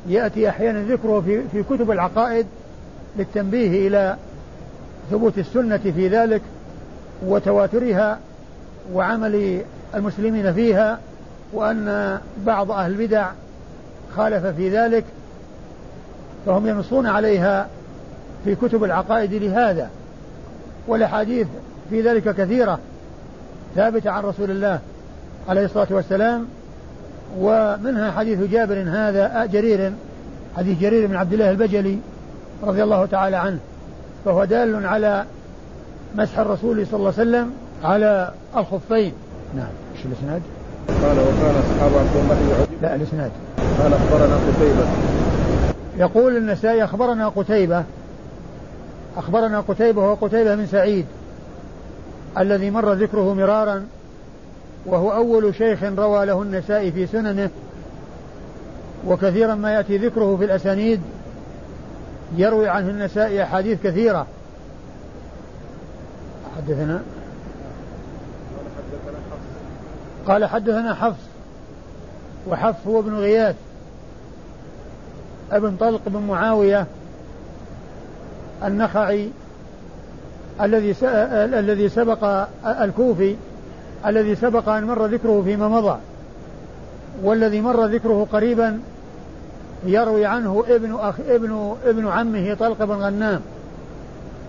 يأتي 0.06 0.48
أحيانا 0.48 0.82
ذكره 0.82 1.20
في, 1.20 1.42
في 1.52 1.62
كتب 1.62 1.90
العقائد 1.90 2.46
للتنبيه 3.16 3.88
إلى 3.88 4.16
ثبوت 5.10 5.38
السنة 5.38 5.76
في 5.76 6.08
ذلك 6.08 6.42
وتواترها 7.26 8.18
وعمل 8.92 9.62
المسلمين 9.94 10.52
فيها 10.52 10.98
وأن 11.52 12.18
بعض 12.46 12.70
أهل 12.70 12.90
البدع 12.90 13.30
خالف 14.16 14.46
في 14.46 14.70
ذلك 14.70 15.04
فهم 16.46 16.66
ينصون 16.66 17.06
عليها 17.06 17.68
في 18.44 18.54
كتب 18.54 18.84
العقائد 18.84 19.34
لهذا 19.34 19.90
والأحاديث 20.88 21.46
في 21.90 22.02
ذلك 22.02 22.34
كثيرة 22.34 22.78
ثابتة 23.74 24.10
عن 24.10 24.22
رسول 24.22 24.50
الله 24.50 24.80
عليه 25.48 25.64
الصلاة 25.64 25.86
والسلام 25.90 26.46
ومنها 27.38 28.10
حديث 28.10 28.38
جابر 28.50 28.84
هذا 28.88 29.46
جرير 29.46 29.92
حديث 30.56 30.78
جرير 30.80 31.06
بن 31.06 31.16
عبد 31.16 31.32
الله 31.32 31.50
البجلي 31.50 31.98
رضي 32.62 32.82
الله 32.82 33.06
تعالى 33.06 33.36
عنه 33.36 33.58
فهو 34.24 34.44
دال 34.44 34.86
على 34.86 35.24
مسح 36.14 36.38
الرسول 36.38 36.86
صلى 36.86 36.98
الله 36.98 37.12
عليه 37.18 37.28
وسلم 37.30 37.52
على 37.84 38.32
الخفين. 38.56 39.12
نعم. 39.56 39.66
إيش 39.96 40.06
الإسناد؟ 40.06 40.42
قال 40.88 41.18
وكان 41.18 41.54
أصحاب 41.56 41.92
عبد 41.98 42.16
الله 42.16 42.66
لا 42.82 42.94
الإسناد. 42.94 43.30
قال 43.82 43.92
أخبرنا 43.92 44.36
قتيبة. 44.36 44.86
يقول 45.98 46.36
النسائي 46.36 46.84
أخبرنا 46.84 47.28
قتيبة. 47.28 47.84
أخبرنا 49.16 49.60
قتيبة 49.60 50.02
وهو 50.02 50.14
قتيبة 50.14 50.54
من 50.54 50.66
سعيد 50.66 51.06
الذي 52.38 52.70
مر 52.70 52.92
ذكره 52.92 53.34
مرارا 53.34 53.84
وهو 54.86 55.12
أول 55.12 55.54
شيخ 55.54 55.82
روى 55.82 56.26
له 56.26 56.42
النسائي 56.42 56.92
في 56.92 57.06
سننه 57.06 57.50
وكثيرا 59.06 59.54
ما 59.54 59.74
يأتي 59.74 59.98
ذكره 59.98 60.36
في 60.36 60.44
الأسانيد 60.44 61.00
يروي 62.36 62.68
عنه 62.68 62.90
النسائي 62.90 63.42
أحاديث 63.42 63.82
كثيرة. 63.82 64.26
حدثنا؟ 66.56 67.02
قال 70.26 70.44
حدثنا 70.44 70.94
حفص 70.94 71.24
وحفص 72.48 72.86
هو 72.86 73.00
ابن 73.00 73.14
غياث 73.14 73.56
ابن 75.52 75.76
طلق 75.76 76.00
بن 76.06 76.20
معاوية 76.20 76.86
النخعي 78.64 79.30
الذي 80.60 80.94
الذي 81.58 81.88
سبق 81.88 82.46
الكوفي 82.66 83.36
الذي 84.06 84.34
سبق 84.34 84.68
أن 84.68 84.84
مر 84.84 85.06
ذكره 85.06 85.42
فيما 85.44 85.68
مضى 85.68 85.98
والذي 87.22 87.60
مر 87.60 87.86
ذكره 87.86 88.26
قريبا 88.32 88.80
يروي 89.86 90.26
عنه 90.26 90.64
ابن 90.68 90.94
أخ 90.94 91.14
ابن 91.28 91.76
ابن 91.84 92.08
عمه 92.08 92.54
طلق 92.54 92.84
بن 92.84 92.94
غنام. 92.94 93.40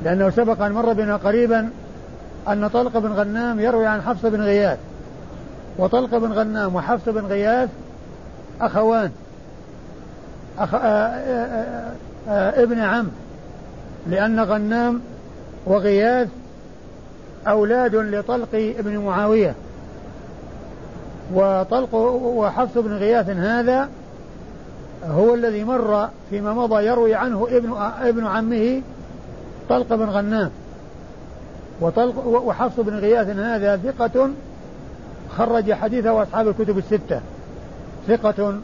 لأنه 0.04 0.30
سبق 0.30 0.62
أن 0.62 0.72
مر 0.72 0.94
بنا 0.94 1.16
قريبا 1.16 1.70
أن 2.48 2.68
طلق 2.68 2.98
بن 2.98 3.12
غنام 3.12 3.60
يروي 3.60 3.88
عن 3.88 4.02
حفص 4.02 4.26
بن 4.26 4.42
غياث. 4.42 4.80
وطلق 5.78 6.18
بن 6.18 6.32
غنام 6.32 6.76
وحفص 6.76 7.10
بن 7.10 7.26
غياث 7.26 7.70
أخوان 8.62 9.12
أخ... 10.60 10.76
آآ 10.76 11.94
ابن 12.64 12.80
عم. 12.80 13.08
لأن 14.08 14.40
غنام 14.40 15.02
وغياث 15.66 16.28
أولاد 17.48 17.96
لطلق 17.96 18.76
بن 18.80 18.98
معاوية. 18.98 19.56
وطلق 21.34 21.96
وحفص 21.96 22.78
بن 22.78 22.94
غياث 22.94 23.30
هذا 23.30 23.90
هو 25.06 25.34
الذي 25.34 25.64
مر 25.64 26.10
فيما 26.30 26.54
مضى 26.54 26.86
يروي 26.86 27.16
عنه 27.16 27.48
ابن 27.52 27.74
ابن 28.02 28.26
عمه 28.28 28.82
طلق 29.70 29.96
بن 29.96 30.06
غنام. 30.06 30.52
وطلق 31.82 32.28
وحفص 32.28 32.80
بن 32.80 32.94
غياث 32.94 33.28
هذا 33.30 33.78
ثقة 33.78 34.30
خرج 35.38 35.74
حديثه 35.74 36.24
أصحاب 36.24 36.48
الكتب 36.48 36.78
الستة. 36.78 37.22
ثقة 38.08 38.56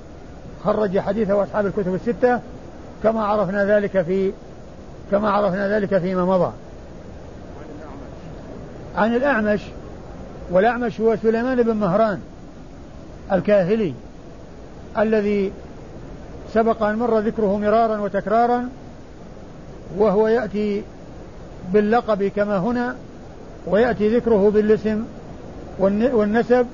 خرج 0.64 1.00
حديثه 1.00 1.44
أصحاب 1.44 1.66
الكتب 1.66 1.96
الستة 1.96 2.40
كما 3.04 3.26
عرفنا 3.26 3.66
ذلك 3.66 4.02
في 4.02 4.32
كما 5.12 5.30
عرفنا 5.30 5.80
ذلك 5.80 5.98
فيما 5.98 6.26
مضى. 6.26 6.52
عن 8.98 9.16
الأعمش 9.16 9.62
والأعمش 10.52 11.02
هو 11.02 11.16
سليمان 11.16 11.64
بن 11.64 11.76
مهران 11.76 12.20
الكاهلي 13.32 13.94
الذي 14.98 15.52
سبق 16.54 16.84
أن 16.84 16.96
مر 16.96 17.20
ذكره 17.20 17.58
مرارا 17.58 17.98
وتكرارا 17.98 18.70
وهو 19.98 20.28
يأتي 20.28 20.84
باللقب 21.74 22.24
كما 22.24 22.58
هنا 22.58 22.96
ويأتي 23.68 24.18
ذكره 24.18 24.50
بالاسم 24.50 25.04
والنسب 25.80 26.68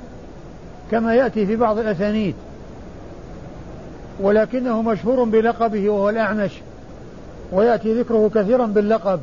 كما 0.91 1.15
يأتي 1.15 1.45
في 1.45 1.55
بعض 1.55 1.77
الأسانيد. 1.77 2.36
ولكنه 4.19 4.81
مشهور 4.81 5.23
بلقبه 5.23 5.89
وهو 5.89 6.10
الأعمش 6.10 6.51
ويأتي 7.51 7.99
ذكره 7.99 8.31
كثيرا 8.36 8.65
باللقب. 8.65 9.19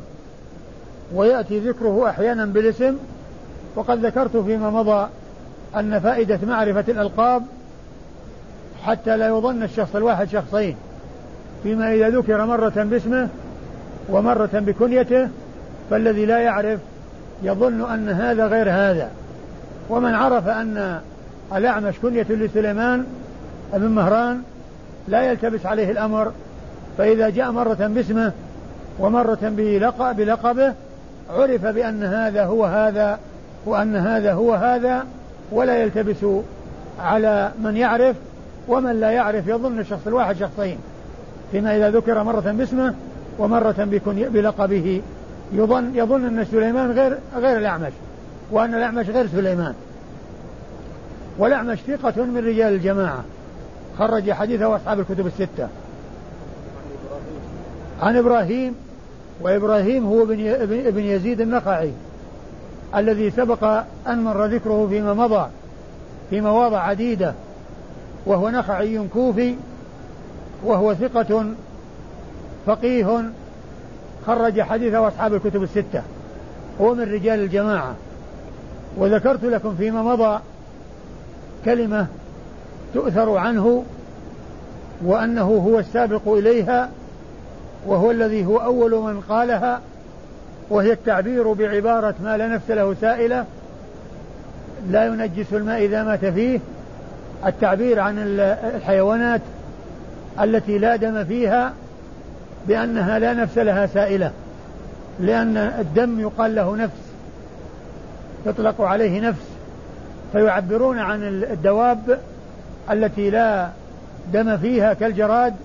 ويأتي 1.15 1.59
ذكره 1.59 2.09
أحيانا 2.09 2.45
بالاسم 2.45 2.97
وقد 3.75 4.05
ذكرت 4.05 4.37
فيما 4.37 4.69
مضى 4.69 5.07
أن 5.75 5.99
فائدة 5.99 6.39
معرفة 6.47 6.85
الألقاب 6.87 7.43
حتى 8.83 9.17
لا 9.17 9.27
يظن 9.27 9.63
الشخص 9.63 9.95
الواحد 9.95 10.29
شخصين 10.29 10.75
فيما 11.63 11.93
إذا 11.93 12.09
ذكر 12.09 12.45
مرة 12.45 12.73
باسمه 12.75 13.29
ومرة 14.09 14.49
بكنيته 14.53 15.27
فالذي 15.89 16.25
لا 16.25 16.39
يعرف 16.39 16.79
يظن 17.43 17.91
أن 17.91 18.09
هذا 18.09 18.47
غير 18.47 18.69
هذا. 18.69 19.09
ومن 19.89 20.13
عرف 20.13 20.47
أن 20.47 20.99
الأعمش 21.55 21.95
كنية 22.01 22.25
لسليمان 22.29 23.05
بن 23.73 23.87
مهران 23.87 24.41
لا 25.07 25.21
يلتبس 25.21 25.65
عليه 25.65 25.91
الأمر 25.91 26.31
فإذا 26.97 27.29
جاء 27.29 27.51
مرة 27.51 27.87
باسمه 27.87 28.31
ومرة 28.99 29.39
بلقب 29.41 30.15
بلقبه 30.15 30.73
عرف 31.29 31.65
بأن 31.65 32.03
هذا 32.03 32.45
هو 32.45 32.65
هذا 32.65 33.19
وأن 33.65 33.95
هذا 33.95 34.33
هو 34.33 34.53
هذا 34.53 35.05
ولا 35.51 35.83
يلتبس 35.83 36.25
على 36.99 37.51
من 37.63 37.77
يعرف 37.77 38.15
ومن 38.67 38.99
لا 38.99 39.11
يعرف 39.11 39.47
يظن 39.47 39.79
الشخص 39.79 40.07
الواحد 40.07 40.35
شخصين. 40.35 40.77
فيما 41.51 41.77
إذا 41.77 41.89
ذكر 41.89 42.23
مرة 42.23 42.51
باسمه 42.57 42.95
ومرة 43.39 43.87
بلقبه. 44.07 45.01
يظن 45.53 45.91
يظن 45.95 46.25
أن 46.25 46.45
سليمان 46.45 46.91
غير 46.91 47.17
غير 47.35 47.57
الأعمش 47.57 47.91
وأن 48.51 48.75
الأعمش 48.75 49.09
غير 49.09 49.27
سليمان. 49.27 49.73
والأعمش 51.37 51.79
ثقة 51.79 52.23
من 52.23 52.37
رجال 52.37 52.73
الجماعة. 52.73 53.23
خرج 53.99 54.31
حديثه 54.31 54.75
أصحاب 54.75 54.99
الكتب 54.99 55.27
الستة. 55.27 55.67
عن 58.01 58.17
إبراهيم 58.17 58.75
وإبراهيم 59.41 60.05
هو 60.05 60.23
ابن 60.23 61.03
يزيد 61.03 61.41
النخعي 61.41 61.91
الذي 62.95 63.31
سبق 63.31 63.83
أن 64.07 64.23
مر 64.23 64.45
ذكره 64.45 64.87
فيما 64.89 65.13
مضى 65.13 65.49
في 66.29 66.41
مواضع 66.41 66.79
عديدة 66.79 67.33
وهو 68.25 68.49
نخعي 68.49 69.07
كوفي 69.13 69.55
وهو 70.65 70.93
ثقة 70.93 71.45
فقيه 72.65 73.23
خرج 74.27 74.61
حديثه 74.61 75.07
أصحاب 75.07 75.33
الكتب 75.33 75.63
الستة 75.63 76.01
هو 76.81 76.93
من 76.93 77.13
رجال 77.13 77.39
الجماعة. 77.39 77.95
وذكرت 78.97 79.45
لكم 79.45 79.75
فيما 79.75 80.03
مضى 80.03 80.39
كلمة 81.65 82.07
تؤثر 82.93 83.37
عنه 83.37 83.83
وأنه 85.05 85.41
هو 85.41 85.79
السابق 85.79 86.27
إليها 86.27 86.89
وهو 87.85 88.11
الذي 88.11 88.45
هو 88.45 88.57
أول 88.57 88.91
من 88.91 89.21
قالها 89.21 89.81
وهي 90.69 90.91
التعبير 90.91 91.53
بعبارة 91.53 92.15
ما 92.23 92.37
لا 92.37 92.47
نفس 92.47 92.71
له 92.71 92.95
سائلة 93.01 93.45
لا 94.89 95.05
ينجس 95.05 95.53
الماء 95.53 95.85
إذا 95.85 96.03
مات 96.03 96.25
فيه 96.25 96.59
التعبير 97.45 97.99
عن 97.99 98.15
الحيوانات 98.75 99.41
التي 100.41 100.77
لا 100.77 100.95
دم 100.95 101.23
فيها 101.23 101.73
بأنها 102.67 103.19
لا 103.19 103.33
نفس 103.33 103.57
لها 103.57 103.85
سائلة 103.85 104.31
لأن 105.19 105.57
الدم 105.57 106.19
يقال 106.19 106.55
له 106.55 106.75
نفس 106.75 106.99
يطلق 108.45 108.81
عليه 108.81 109.21
نفس 109.21 109.45
فيعبرون 110.31 110.99
عن 110.99 111.23
الدواب 111.23 112.19
التي 112.91 113.29
لا 113.29 113.69
دم 114.33 114.57
فيها 114.57 114.93
كالجراد 114.93 115.55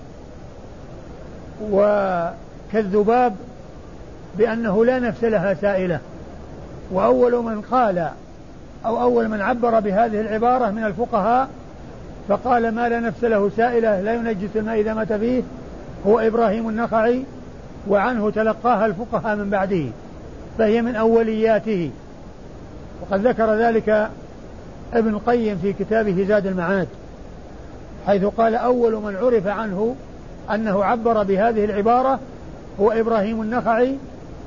وكالذباب 1.61 3.35
بأنه 4.37 4.85
لا 4.85 4.99
نفس 4.99 5.23
لها 5.23 5.53
سائلة. 5.53 5.99
وأول 6.91 7.43
من 7.43 7.61
قال 7.61 8.09
أو 8.85 9.01
أول 9.01 9.27
من 9.27 9.41
عبر 9.41 9.79
بهذه 9.79 10.21
العبارة 10.21 10.69
من 10.71 10.83
الفقهاء 10.83 11.49
فقال 12.27 12.75
ما 12.75 12.89
لا 12.89 12.99
نفس 12.99 13.23
له 13.23 13.51
سائلة 13.57 14.01
لا 14.01 14.13
ينجس 14.13 14.49
الماء 14.55 14.79
إذا 14.79 14.93
مات 14.93 15.13
فيه 15.13 15.43
هو 16.07 16.19
إبراهيم 16.19 16.69
النخعي 16.69 17.23
وعنه 17.87 18.29
تلقاها 18.29 18.85
الفقهاء 18.85 19.35
من 19.35 19.49
بعده. 19.49 19.85
فهي 20.57 20.81
من 20.81 20.95
أولياته. 20.95 21.91
وقد 23.01 23.27
ذكر 23.27 23.55
ذلك 23.55 24.09
ابن 24.93 25.09
القيم 25.09 25.57
في 25.57 25.73
كتابه 25.73 26.25
زاد 26.27 26.47
المعاد 26.47 26.87
حيث 28.07 28.25
قال 28.25 28.55
أول 28.55 28.93
من 28.93 29.15
عرف 29.15 29.47
عنه 29.47 29.95
أنه 30.53 30.83
عبر 30.83 31.23
بهذه 31.23 31.65
العبارة 31.65 32.19
هو 32.79 32.91
إبراهيم 32.91 33.41
النخعي 33.41 33.95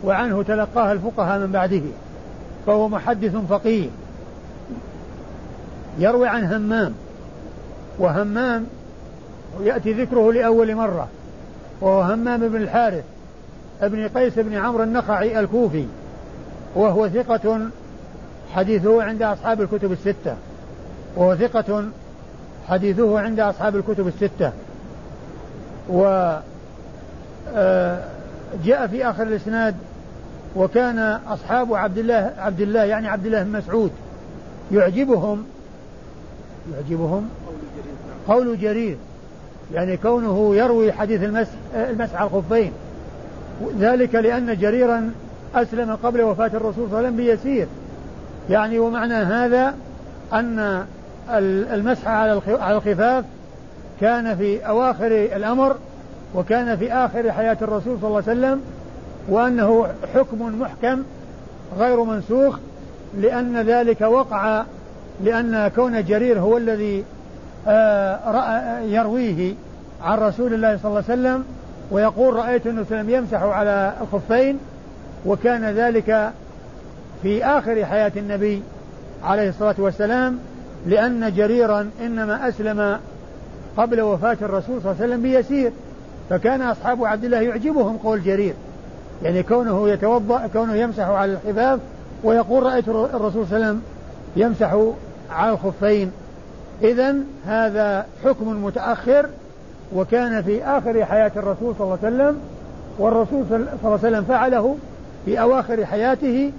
وعنه 0.05 0.43
تلقاها 0.43 0.93
الفقهاء 0.93 1.39
من 1.39 1.53
بعده 1.53 1.83
فهو 2.67 2.89
محدث 2.89 3.37
فقيه. 3.37 3.89
يروي 5.99 6.29
عن 6.29 6.45
همام 6.45 6.95
وهمام 7.99 8.67
يأتي 9.61 9.93
ذكره 9.93 10.33
لأول 10.33 10.75
مرة 10.75 11.09
وهو 11.81 12.01
همام 12.03 12.49
بن 12.49 12.57
الحارث 12.57 13.05
ابن 13.83 14.09
قيس 14.09 14.39
بن 14.39 14.55
عمرو 14.55 14.83
النخعي 14.83 15.41
الكوفي 15.41 15.87
وهو 16.75 17.09
ثقة 17.09 17.61
حديثه 18.55 19.03
عند 19.03 19.23
أصحاب 19.23 19.61
الكتب 19.61 19.93
الستة 19.93 20.37
وهو 21.17 21.37
ثقة 21.37 21.85
حديثه 22.69 23.21
عند 23.21 23.41
أصحاب 23.41 23.77
الكتب 23.77 24.09
الستة. 24.09 24.53
و 25.89 26.33
آه، 27.55 27.99
جاء 28.65 28.87
في 28.87 29.11
آخر 29.11 29.23
الإسناد 29.23 29.75
وكان 30.57 30.99
أصحاب 31.29 31.75
عبد 31.75 31.99
الله 31.99 32.33
عبد 32.39 32.61
الله 32.61 32.85
يعني 32.85 33.09
عبد 33.09 33.27
الله 33.27 33.43
بن 33.43 33.53
مسعود 33.53 33.91
يعجبهم 34.73 35.45
يعجبهم 36.75 37.29
قول 38.29 38.59
جرير 38.61 38.97
يعني 39.75 39.97
كونه 39.97 40.57
يروي 40.57 40.93
حديث 40.93 41.23
المسح 41.23 41.53
المسح 41.75 42.15
على 42.15 42.31
الخفين. 42.31 42.73
ذلك 43.81 44.15
لأن 44.15 44.57
جريرا 44.57 45.13
أسلم 45.55 45.97
قبل 46.03 46.23
وفاة 46.23 46.47
الرسول 46.47 46.75
صلى 46.75 46.85
الله 46.85 46.99
عليه 46.99 47.09
وسلم 47.09 47.17
بيسير. 47.17 47.67
يعني 48.51 48.79
ومعنى 48.79 49.15
هذا 49.15 49.75
أن 50.33 50.85
المسح 51.73 52.09
على 52.09 52.33
الخفاف 52.71 53.25
كان 54.01 54.37
في 54.37 54.67
أواخر 54.67 55.07
الأمر 55.07 55.77
وكان 56.35 56.77
في 56.77 56.93
آخر 56.93 57.33
حياة 57.33 57.57
الرسول 57.63 57.99
صلى 58.01 58.09
الله 58.09 58.23
عليه 58.29 58.39
وسلم 58.39 58.61
وأنه 59.29 59.87
حكم 60.15 60.61
محكم 60.61 61.03
غير 61.79 62.05
منسوخ 62.05 62.59
لأن 63.21 63.57
ذلك 63.57 64.01
وقع 64.01 64.65
لأن 65.25 65.69
كون 65.77 66.05
جرير 66.05 66.39
هو 66.39 66.57
الذي 66.57 67.05
آه، 67.69 68.81
يرويه 68.81 69.55
عن 70.03 70.19
رسول 70.19 70.55
الله 70.55 70.77
صلى 70.77 70.91
الله 70.91 71.05
عليه 71.09 71.21
وسلم 71.21 71.45
ويقول 71.91 72.35
رأيت 72.35 72.67
عليه 72.67 72.81
وسلم 72.81 73.11
يمسح 73.11 73.43
على 73.43 73.93
الخفين 74.01 74.59
وكان 75.27 75.65
ذلك 75.65 76.31
في 77.23 77.45
آخر 77.45 77.85
حياة 77.85 78.13
النبي 78.17 78.63
عليه 79.25 79.49
الصلاة 79.49 79.75
والسلام 79.79 80.39
لأن 80.87 81.35
جريرا 81.37 81.91
إنما 82.01 82.49
أسلم 82.49 82.99
قبل 83.79 84.01
وفاة 84.01 84.37
الرسول 84.43 84.83
صلى 84.83 84.93
الله 84.93 85.03
عليه 85.03 85.13
وسلم 85.13 85.23
بيسير 85.23 85.73
فكان 86.31 86.63
أصحاب 86.63 87.05
عبد 87.05 87.25
الله 87.25 87.41
يعجبهم 87.41 87.97
قول 87.97 88.23
جرير 88.23 88.55
يعني 89.23 89.43
كونه 89.43 89.89
يتوضأ 89.89 90.47
كونه 90.53 90.75
يمسح 90.75 91.09
على 91.09 91.33
الحباب 91.33 91.81
ويقول 92.25 92.63
رأيت 92.63 92.89
الرسول 92.89 93.47
صلى 93.47 93.57
الله 93.57 93.67
عليه 93.67 93.67
وسلم 93.67 93.83
يمسح 94.37 94.77
على 95.31 95.53
الخفين. 95.53 96.13
إذا 96.83 97.15
هذا 97.47 98.07
حكم 98.25 98.65
متأخر 98.65 99.27
وكان 99.95 100.43
في 100.43 100.65
آخر 100.65 101.05
حياة 101.05 101.33
الرسول 101.37 101.75
صلى 101.79 101.85
الله 101.85 101.99
عليه 102.03 102.17
وسلم 102.17 102.41
والرسول 102.99 103.45
صلى 103.49 103.57
الله 103.57 103.69
عليه 103.85 103.95
وسلم 103.95 104.25
فعله 104.25 104.77
في 105.25 105.41
أواخر 105.41 105.87
حياته 105.87 106.53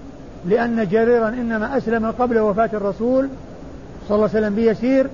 لأن 0.46 0.88
جريرا 0.88 1.30
إنما 1.30 1.78
أسلم 1.78 2.12
قبل 2.12 2.40
وفاة 2.40 2.70
الرسول 2.74 3.30
صلى 4.08 4.16
الله 4.16 4.30
عليه 4.30 4.40
وسلم 4.40 4.56
بيسير 4.56 5.08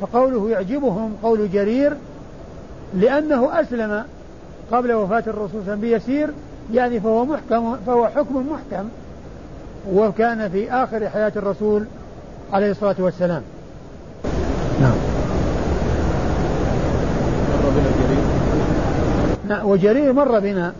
فقوله 0.00 0.50
يعجبهم 0.50 1.16
قول 1.22 1.50
جرير 1.52 1.92
لأنه 2.94 3.60
أسلم 3.60 4.04
قبل 4.72 4.92
وفاة 4.92 5.24
الرسول 5.26 5.48
صلى 5.50 5.60
الله 5.60 5.72
عليه 5.72 5.72
وسلم 5.72 5.80
بيسير 5.80 6.30
يعني 6.72 7.00
فهو 7.00 7.24
محكم 7.24 7.76
فهو 7.86 8.06
حكم 8.06 8.46
محكم 8.52 8.88
وكان 9.92 10.48
في 10.48 10.72
آخر 10.72 11.08
حياة 11.08 11.32
الرسول 11.36 11.84
عليه 12.52 12.70
الصلاة 12.70 12.96
والسلام. 12.98 13.42
نعم. 14.80 14.94
مر 17.50 17.70
بنا 17.70 17.90
جرير 18.00 18.24
نعم 19.48 19.66
وجرير 19.66 20.12
مر 20.12 20.40
بنا 20.40 20.72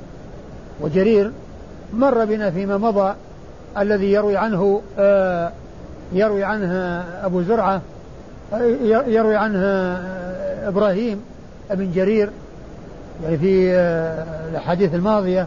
وجرير 0.81 1.31
مر 1.95 2.25
بنا 2.25 2.51
فيما 2.51 2.77
مضى 2.77 3.15
الذي 3.79 4.13
يروي 4.13 4.37
عنه 4.37 4.83
آه 4.99 5.53
يروي 6.13 6.45
عنه 6.45 6.73
أبو 7.25 7.43
زرعة 7.43 7.81
يروي 9.07 9.37
عنه 9.37 9.59
آه، 9.59 10.69
إبراهيم 10.69 11.21
بن 11.71 11.93
جرير 11.93 12.31
يعني 13.25 13.39
في 13.39 13.73
آه، 13.75 14.49
الأحاديث 14.51 14.95
الماضية 14.95 15.47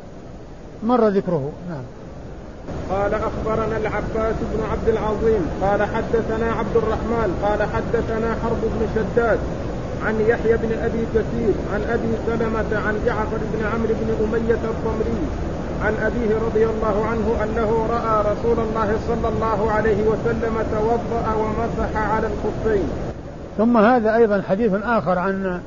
مر 0.84 1.08
ذكره. 1.08 1.52
نعم. 1.70 1.84
قال 2.90 3.14
أخبرنا 3.14 3.78
العباس 3.78 4.36
بن 4.54 4.64
عبد 4.72 4.88
العظيم 4.88 5.50
قال 5.62 5.84
حدثنا 5.84 6.52
عبد 6.52 6.76
الرحمن 6.76 7.40
قال 7.44 7.64
حدثنا 7.64 8.36
حرب 8.44 8.62
بن 8.62 8.88
شداد 8.96 9.40
عن 10.06 10.16
يحيى 10.28 10.58
بن 10.58 10.72
أبي 10.84 11.04
كثير 11.16 11.54
عن 11.74 11.82
أبي 11.90 12.12
سلمة 12.28 12.88
عن 12.88 12.96
جعفر 13.06 13.38
بن 13.54 13.66
عمرو 13.66 13.94
بن 14.02 14.26
أمية 14.26 14.64
الضمري 14.70 15.20
عن 15.84 15.94
أبيه 15.94 16.36
رضي 16.46 16.66
الله 16.66 17.06
عنه 17.06 17.44
أنه 17.44 17.88
رأى 17.90 18.34
رسول 18.34 18.60
الله 18.60 18.98
صلى 19.08 19.28
الله 19.28 19.72
عليه 19.72 20.04
وسلم 20.04 20.54
توضأ 20.72 21.34
ومسح 21.36 21.98
على 21.98 22.28
الخفين. 22.28 22.84
ثم 23.58 23.78
هذا 23.78 24.16
أيضا 24.16 24.42
حديث 24.50 24.72
آخر 24.84 25.20
عن 25.20 25.62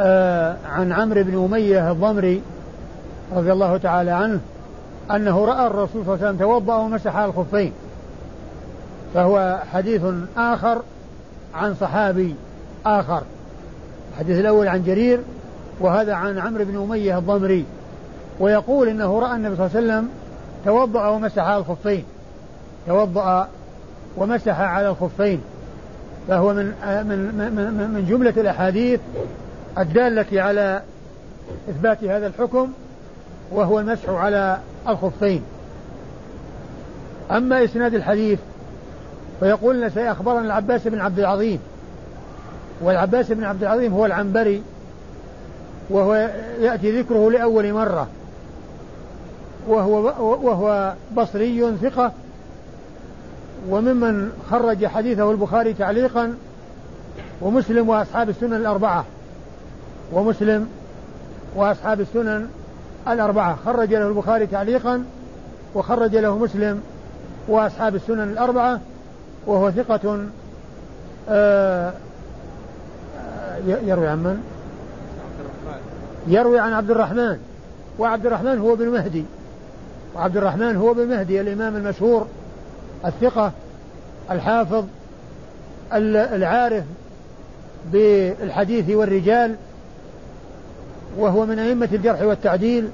آه 0.00 0.56
عن 0.70 0.92
عمرو 0.92 1.22
بن 1.22 1.44
أمية 1.44 1.90
الضمري 1.90 2.42
رضي 3.36 3.52
الله 3.52 3.76
تعالى 3.76 4.10
عنه 4.10 4.40
أنه 5.10 5.44
رأى 5.44 5.66
الرسول 5.66 6.04
صلى 6.04 6.14
الله 6.14 6.26
عليه 6.26 6.36
وسلم 6.36 6.38
توضأ 6.38 6.76
ومسح 6.76 7.16
على 7.16 7.26
الخفين. 7.30 7.72
فهو 9.14 9.58
حديث 9.72 10.02
آخر 10.36 10.82
عن 11.54 11.74
صحابي 11.74 12.34
آخر. 12.86 13.22
الحديث 14.12 14.40
الأول 14.40 14.68
عن 14.68 14.84
جرير 14.84 15.20
وهذا 15.80 16.14
عن 16.14 16.38
عمرو 16.38 16.64
بن 16.64 16.76
أمية 16.76 17.18
الضمري. 17.18 17.64
ويقول 18.40 18.88
إنه 18.88 19.18
رأى 19.18 19.36
النبي 19.36 19.56
صلى 19.56 19.66
الله 19.66 19.76
عليه 19.76 19.86
وسلم 19.86 20.08
توضأ 20.64 21.08
ومسح 21.08 21.42
على 21.42 21.56
الخفين. 21.56 22.04
توضأ 22.86 23.48
ومسح 24.16 24.60
على 24.60 24.88
الخفين. 24.88 25.40
فهو 26.28 26.54
من 26.54 26.64
من 27.06 27.52
من, 27.54 27.90
من 27.94 28.06
جملة 28.08 28.34
الأحاديث 28.36 29.00
الدالة 29.78 30.42
على 30.42 30.82
إثبات 31.70 32.04
هذا 32.04 32.26
الحكم 32.26 32.72
وهو 33.52 33.80
المسح 33.80 34.08
على 34.08 34.58
الخفين. 34.88 35.42
أما 37.30 37.64
إسناد 37.64 37.94
الحديث 37.94 38.38
فيقول 39.40 39.90
سيخبرنا 39.92 40.40
العباس 40.40 40.88
بن 40.88 41.00
عبد 41.00 41.18
العظيم. 41.18 41.60
والعباس 42.80 43.32
بن 43.32 43.44
عبد 43.44 43.62
العظيم 43.62 43.92
هو 43.92 44.06
العنبري 44.06 44.62
وهو 45.90 46.30
يأتي 46.60 47.00
ذكره 47.00 47.30
لأول 47.30 47.72
مرة. 47.72 48.08
وهو 49.68 50.12
وهو 50.20 50.94
بصري 51.16 51.76
ثقة 51.82 52.12
وممن 53.68 54.32
خرج 54.50 54.86
حديثه 54.86 55.30
البخاري 55.30 55.72
تعليقا 55.74 56.34
ومسلم 57.40 57.88
وأصحاب 57.88 58.28
السنن 58.28 58.52
الأربعة. 58.52 59.04
ومسلم 60.12 60.68
وأصحاب 61.56 62.00
السنن 62.00 62.48
الأربعة. 63.08 63.58
خرج 63.64 63.94
له 63.94 64.08
البخاري 64.08 64.46
تعليقا 64.46 65.04
وخرج 65.74 66.16
له 66.16 66.38
مسلم 66.38 66.82
وأصحاب 67.48 67.94
السنن 67.94 68.32
الأربعة 68.32 68.80
وهو 69.46 69.70
ثقة 69.70 70.26
آه، 71.28 71.92
آه، 73.18 73.58
يروي 73.84 74.08
عن 74.08 74.18
من؟ 74.18 74.42
يروي 76.26 76.58
عن 76.58 76.72
عبد 76.72 76.90
الرحمن. 76.90 77.38
وعبد 77.98 78.26
الرحمن 78.26 78.58
هو 78.58 78.76
بن 78.76 78.88
مهدي. 78.88 79.24
وعبد 80.14 80.36
الرحمن 80.36 80.76
هو 80.76 80.94
بن 80.94 81.08
مهدي 81.08 81.40
الإمام 81.40 81.76
المشهور 81.76 82.26
الثقة 83.06 83.52
الحافظ 84.30 84.84
العارف 85.92 86.84
بالحديث 87.92 88.90
والرجال 88.90 89.56
وهو 91.18 91.46
من 91.46 91.58
أئمة 91.58 91.88
الجرح 91.92 92.22
والتعديل 92.22 92.88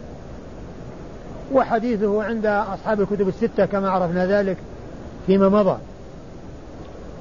وحديثه 1.53 2.25
عند 2.25 2.47
أصحاب 2.47 3.01
الكتب 3.01 3.29
الستة 3.29 3.67
كما 3.67 3.91
عرفنا 3.91 4.27
ذلك 4.27 4.57
فيما 5.27 5.49
مضى. 5.49 5.79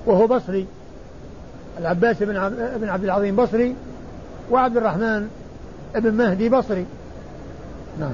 وهو 0.05 0.27
بصري 0.27 0.67
العباس 1.79 2.23
بن 2.23 2.89
عبد 2.89 3.03
العظيم 3.03 3.35
بصري 3.35 3.75
وعبد 4.51 4.77
الرحمن 4.77 5.29
بن 5.95 6.13
مهدي 6.13 6.49
بصري. 6.49 6.85
نعم. 7.99 8.13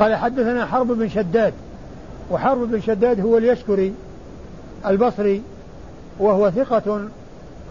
قال 0.00 0.14
حدثنا 0.14 0.66
حرب 0.66 0.86
بن 0.86 1.08
شداد 1.08 1.52
وحرب 2.30 2.70
بن 2.70 2.80
شداد 2.80 3.20
هو 3.20 3.38
اليشكري 3.38 3.94
البصري 4.86 5.42
وهو 6.18 6.50
ثقة 6.50 7.08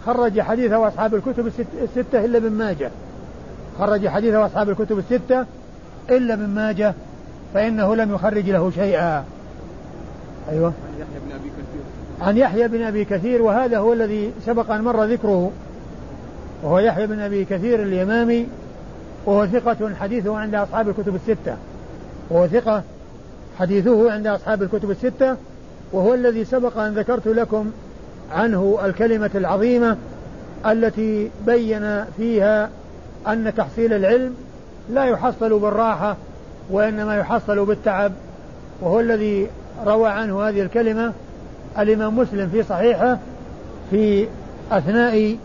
خرج 0.06 0.40
حديثه 0.40 0.88
أصحاب 0.88 1.14
الكتب 1.14 1.46
الستة 1.82 2.24
إلا 2.24 2.38
ابن 2.38 2.50
ماجه. 2.50 2.90
خرج 3.78 4.08
حديثه 4.08 4.46
أصحاب 4.46 4.70
الكتب 4.70 4.98
الستة 4.98 5.46
إلا 6.10 6.34
ابن 6.34 6.46
ماجه 6.46 6.94
فإنه 7.54 7.96
لم 7.96 8.14
يخرج 8.14 8.50
له 8.50 8.70
شيئا. 8.70 9.24
أيوة. 10.50 10.72
عن 10.82 10.96
يحيى 10.98 11.18
بن 11.18 11.32
أبي 11.32 11.48
كثير 11.48 11.82
عن 12.20 12.36
يحيى 12.36 12.68
بن 12.68 12.82
أبي 12.82 13.04
كثير 13.04 13.42
وهذا 13.42 13.78
هو 13.78 13.92
الذي 13.92 14.32
سبق 14.46 14.70
أن 14.70 14.82
مر 14.82 15.04
ذكره 15.04 15.50
وهو 16.62 16.78
يحيى 16.78 17.06
بن 17.06 17.20
أبي 17.20 17.44
كثير 17.44 17.82
اليمامي 17.82 18.46
وهو 19.26 19.46
ثقة 19.46 19.94
حديثه 20.00 20.36
عند 20.36 20.54
أصحاب 20.54 20.88
الكتب 20.88 21.14
الستة. 21.14 21.56
وهو 22.30 22.46
ثقة. 22.46 22.82
حديثه 23.58 24.12
عند 24.12 24.26
أصحاب 24.26 24.62
الكتب 24.62 24.90
الستة. 24.90 25.36
وهو 25.92 26.14
الذي 26.14 26.44
سبق 26.44 26.78
أن 26.78 26.94
ذكرت 26.94 27.26
لكم 27.28 27.70
عنه 28.32 28.78
الكلمة 28.84 29.30
العظيمة 29.34 29.96
التي 30.66 31.30
بين 31.46 32.04
فيها 32.16 32.70
أن 33.28 33.52
تحصيل 33.56 33.92
العلم 33.92 34.34
لا 34.90 35.04
يحصل 35.04 35.58
بالراحة 35.58 36.16
وإنما 36.70 37.16
يحصل 37.16 37.66
بالتعب. 37.66 38.12
وهو 38.80 39.00
الذي 39.00 39.46
روى 39.86 40.08
عنه 40.08 40.48
هذه 40.48 40.62
الكلمة. 40.62 41.12
الإمام 41.78 42.18
مسلم 42.18 42.48
في 42.48 42.62
صحيحه 42.62 43.18
في 43.90 44.28
أثناء 44.72 45.36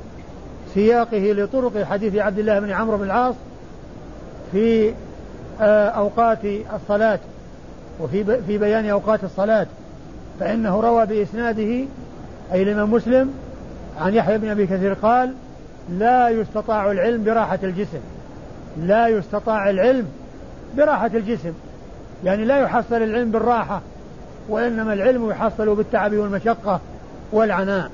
سياقه 0.73 1.31
لطرق 1.31 1.83
حديث 1.83 2.15
عبد 2.15 2.39
الله 2.39 2.59
بن 2.59 2.71
عمرو 2.71 2.97
بن 2.97 3.03
العاص 3.03 3.35
في 4.51 4.93
أوقات 5.61 6.39
الصلاة 6.75 7.19
وفي 7.99 8.41
في 8.41 8.57
بيان 8.57 8.89
أوقات 8.89 9.23
الصلاة 9.23 9.67
فإنه 10.39 10.79
روى 10.79 11.05
بإسناده 11.05 11.85
أي 12.53 12.63
الإمام 12.63 12.93
مسلم 12.93 13.33
عن 14.01 14.13
يحيى 14.13 14.37
بن 14.37 14.49
أبي 14.49 14.67
كثير 14.67 14.93
قال 14.93 15.33
لا 15.89 16.29
يستطاع 16.29 16.91
العلم 16.91 17.23
براحة 17.23 17.59
الجسم 17.63 17.99
لا 18.77 19.07
يستطاع 19.07 19.69
العلم 19.69 20.07
براحة 20.77 21.11
الجسم. 21.13 21.53
يعني 22.23 22.45
لا 22.45 22.57
يحصل 22.59 22.95
العلم 22.95 23.31
بالراحة 23.31 23.81
وإنما 24.49 24.93
العلم 24.93 25.29
يحصل 25.29 25.75
بالتعب 25.75 26.13
والمشقة 26.13 26.79
والعناء 27.31 27.91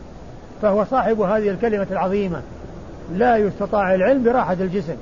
فهو 0.62 0.86
صاحب 0.86 1.22
هذه 1.22 1.50
الكلمة 1.50 1.88
العظيمة 1.92 2.42
لا 3.14 3.38
يستطاع 3.38 3.96
العلم 3.96 4.24
براحة 4.24 4.54
الجسم. 4.54 4.96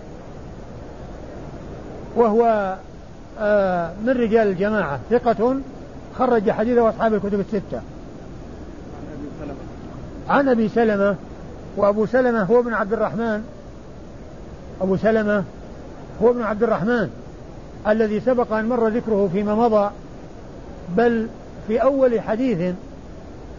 وهو 2.15 2.75
آه 3.39 3.91
من 4.03 4.09
رجال 4.09 4.47
الجماعة 4.47 4.99
ثقة 5.09 5.55
خرج 6.17 6.51
حديثه 6.51 6.89
أصحاب 6.89 7.13
الكتب 7.13 7.39
الستة. 7.39 7.81
عن 10.29 10.49
أبي 10.49 10.69
سلمة. 10.69 11.15
وابو 11.77 12.05
سلمة 12.05 12.43
هو 12.43 12.59
ابن 12.59 12.73
عبد 12.73 12.93
الرحمن. 12.93 13.43
أبو 14.81 14.97
سلمة 14.97 15.43
هو 16.21 16.29
ابن 16.29 16.41
عبد 16.41 16.63
الرحمن. 16.63 17.09
الذي 17.87 18.19
سبق 18.19 18.53
أن 18.53 18.65
مر 18.65 18.87
ذكره 18.87 19.29
فيما 19.33 19.55
مضى 19.55 19.91
بل 20.97 21.27
في 21.67 21.81
أول 21.81 22.21
حديث 22.21 22.75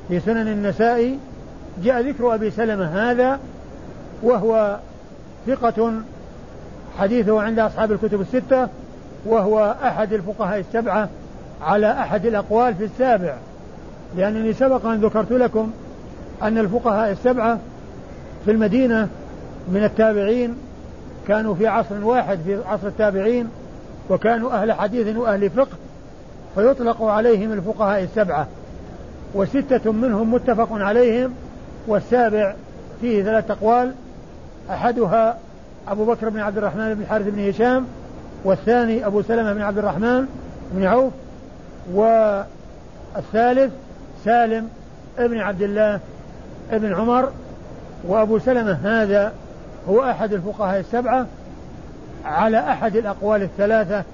في 0.09 0.21
سنن 0.21 0.49
النسائي 0.49 1.19
جاء 1.85 2.01
ذكر 2.01 2.35
أبي 2.35 2.51
سلمة 2.51 2.85
هذا 2.85 3.39
وهو 4.23 4.79
ثقة 5.47 5.93
حديثه 7.01 7.43
عند 7.43 7.59
أصحاب 7.59 7.93
الكتب 7.93 8.21
الستة 8.21 8.69
وهو 9.27 9.75
أحد 9.83 10.13
الفقهاء 10.13 10.61
السبعة 10.61 11.09
على 11.63 11.93
أحد 11.93 12.27
الأقوال 12.27 12.75
في 12.75 12.85
السابع. 12.85 13.35
لأنني 14.17 14.53
سبق 14.53 14.87
أن 14.87 15.01
ذكرت 15.01 15.33
لكم 15.33 15.71
أن 16.43 16.59
الفقهاء 16.59 17.11
السبعة 17.11 17.59
في 18.45 18.51
المدينة 18.51 19.09
من 19.69 19.85
التابعين 19.85 20.57
كانوا 21.29 21.55
في 21.55 21.67
عصر 21.67 22.05
واحد 22.05 22.39
في 22.45 22.59
عصر 22.67 22.87
التابعين 22.87 23.49
وكانوا 24.11 24.53
أهل 24.53 24.73
حديث 24.73 25.17
وأهل 25.17 25.51
فقه 25.51 25.77
فيطلق 26.55 27.03
عليهم 27.03 27.53
الفقهاء 27.53 28.03
السبعة. 28.03 28.47
وستة 29.35 29.93
منهم 29.93 30.35
متفق 30.35 30.69
عليهم 30.73 31.35
والسابع 31.87 32.55
فيه 33.01 33.23
ثلاث 33.23 33.51
أقوال 33.51 33.93
أحدها 34.71 35.39
أبو 35.89 36.05
بكر 36.05 36.29
بن 36.29 36.41
عبد 36.41 36.59
الرحمن 36.59 36.95
بن 36.95 37.03
الحارث 37.03 37.29
بن 37.29 37.49
هشام 37.49 37.87
والثاني 38.45 39.07
أبو 39.07 39.23
سلمة 39.23 39.53
بن 39.53 39.63
عبد 39.63 39.79
الرحمن 39.79 40.27
بن 40.73 40.85
عوف 40.85 41.13
والثالث 41.93 43.73
سالم 44.25 44.69
ابن 45.19 45.39
عبد 45.39 45.63
الله 45.63 46.01
ابن 46.71 46.95
عمر. 46.95 47.31
وأبو 48.05 48.39
سلمة 48.39 48.73
هذا 48.73 49.33
هو 49.89 50.03
أحد 50.03 50.33
الفقهاء 50.33 50.81
السبعة 50.81 51.27
على 52.25 52.59
أحد 52.59 52.97
الأقوال 52.97 53.43
الثلاثة 53.43 54.05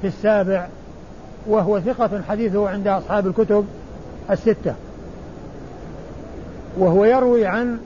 في 0.00 0.08
السابع 0.08 0.66
وهو 1.46 1.80
ثقة 1.80 2.22
حديثه 2.28 2.68
عند 2.68 2.86
أصحاب 2.86 3.26
الكتب 3.26 3.66
الستة. 4.30 4.74
وهو 6.78 7.04
يروي 7.04 7.46
عن 7.46 7.78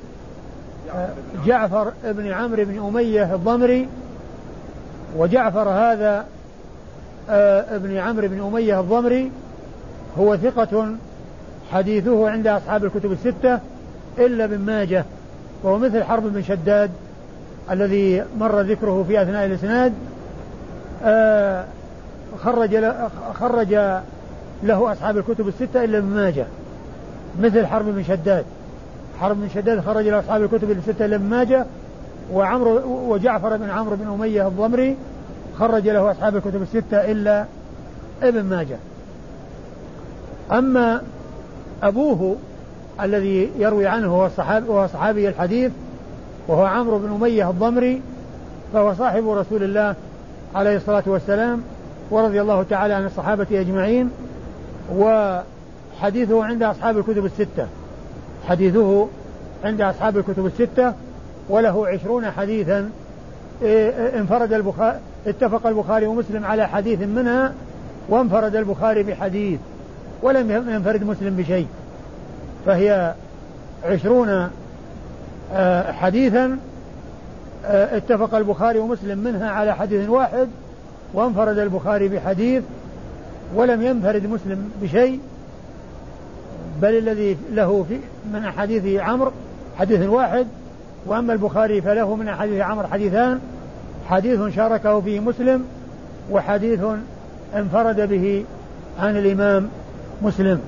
جعفر 1.46 1.92
بن 2.04 2.32
عمرو 2.32 2.64
بن 2.64 2.78
أمية 2.78 3.34
الضمري 3.34 3.88
وجعفر 5.16 5.68
هذا 5.68 6.26
آه، 7.30 7.76
ابن 7.76 7.96
عمرو 7.96 8.28
بن 8.28 8.40
أمية 8.40 8.80
الضمري 8.80 9.30
هو 10.18 10.36
ثقة 10.36 10.94
حديثه 11.72 12.30
عند 12.30 12.46
أصحاب 12.46 12.84
الكتب 12.84 13.12
الستة 13.12 13.58
إلا 14.18 14.44
ابن 14.44 14.58
ماجه 14.58 15.04
وهو 15.62 15.78
مثل 15.78 16.04
حرب 16.04 16.32
بن 16.32 16.42
شداد 16.42 16.90
الذي 17.70 18.24
مر 18.38 18.60
ذكره 18.60 19.04
في 19.08 19.22
أثناء 19.22 19.46
الإسناد 19.46 19.92
آه، 21.04 21.64
خرج 22.44 22.92
خرج 23.34 23.74
له 24.62 24.92
أصحاب 24.92 25.16
الكتب 25.18 25.48
الستة 25.48 25.84
إلا 25.84 25.98
ابن 25.98 26.06
ماجه 26.06 26.46
مثل 27.40 27.66
حرب 27.66 27.84
بن 27.84 28.02
شداد. 28.02 28.44
حرب 29.20 29.36
بن 29.40 29.48
شداد 29.54 29.80
خرج 29.80 30.08
له 30.08 30.18
أصحاب 30.18 30.42
الكتب 30.42 30.70
الستة 30.70 31.04
ابن 31.04 31.24
ماجه 31.24 31.66
وعمرو 32.32 32.80
وجعفر 33.12 33.56
بن 33.56 33.70
عمرو 33.70 33.96
بن 33.96 34.06
أمية 34.06 34.48
الضمري 34.48 34.96
خرج 35.58 35.88
له 35.88 36.10
أصحاب 36.10 36.36
الكتب 36.36 36.62
الستة 36.62 36.96
إلا 37.12 37.44
ابن 38.22 38.42
ماجه. 38.42 38.76
أما 40.52 41.02
أبوه 41.82 42.36
الذي 43.00 43.50
يروي 43.58 43.86
عنه 43.86 44.06
هو 44.06 44.26
الصحابي 44.26 44.68
وهو 44.68 44.86
صحابي 44.86 45.28
الحديث 45.28 45.72
وهو 46.48 46.64
عمرو 46.64 46.98
بن 46.98 47.14
أمية 47.14 47.50
الضمري 47.50 48.02
فهو 48.72 48.94
صاحب 48.94 49.28
رسول 49.28 49.62
الله 49.62 49.94
عليه 50.54 50.76
الصلاة 50.76 51.02
والسلام 51.06 51.62
ورضي 52.10 52.40
الله 52.40 52.62
تعالى 52.62 52.94
عن 52.94 53.06
الصحابة 53.06 53.46
أجمعين 53.52 54.10
وحديثه 54.96 56.44
عند 56.44 56.62
أصحاب 56.62 56.98
الكتب 56.98 57.24
الستة. 57.24 57.66
حديثه 58.48 59.08
عند 59.64 59.80
أصحاب 59.80 60.16
الكتب 60.16 60.46
الستة 60.46 60.92
وله 61.48 61.86
عشرون 61.88 62.30
حديثا 62.30 62.90
إيه، 63.62 64.18
انفرد 64.18 64.52
البخاري 64.52 64.98
اتفق 65.26 65.66
البخاري 65.66 66.06
ومسلم 66.06 66.44
على 66.44 66.68
حديث 66.68 67.00
منها 67.00 67.52
وانفرد 68.08 68.56
البخاري 68.56 69.02
بحديث 69.02 69.60
ولم 70.22 70.50
ينفرد 70.50 71.04
مسلم 71.04 71.36
بشيء. 71.36 71.66
فهي 72.66 73.14
عشرون 73.84 74.48
آه، 75.54 75.92
حديثا 75.92 76.58
آه، 77.66 77.96
اتفق 77.96 78.34
البخاري 78.34 78.78
ومسلم 78.78 79.18
منها 79.18 79.50
على 79.50 79.74
حديث 79.74 80.08
واحد 80.08 80.48
وانفرد 81.14 81.58
البخاري 81.58 82.08
بحديث 82.08 82.62
ولم 83.54 83.82
ينفرد 83.82 84.26
مسلم 84.26 84.70
بشيء. 84.82 85.20
بل 86.82 86.98
الذي 86.98 87.36
له 87.52 87.84
في 87.88 87.98
من 88.32 88.44
أحاديث 88.44 89.00
عمرو 89.00 89.30
حديث 89.78 90.08
واحد. 90.08 90.46
وأما 91.06 91.32
البخاري 91.32 91.80
فله 91.80 92.16
من 92.16 92.28
أحاديث 92.28 92.60
عمرو 92.60 92.88
حديثان. 92.88 93.40
حديث 94.08 94.54
شاركه 94.56 95.00
فيه 95.00 95.20
مسلم 95.20 95.64
وحديث 96.30 96.80
انفرد 97.56 98.00
به 98.00 98.44
عن 99.00 99.16
الإمام 99.16 99.68
مسلم. 100.22 100.60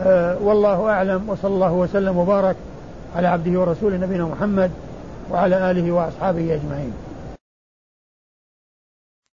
أه 0.00 0.36
والله 0.42 0.88
أعلم 0.88 1.28
وصلى 1.28 1.54
الله 1.54 1.72
وسلم 1.72 2.16
وبارك 2.16 2.56
على 3.16 3.28
عبده 3.28 3.60
ورسوله 3.60 3.96
نبينا 3.96 4.24
محمد 4.24 4.70
وعلى 5.30 5.70
آله 5.70 5.92
وأصحابه 5.92 6.54
أجمعين. 6.54 6.92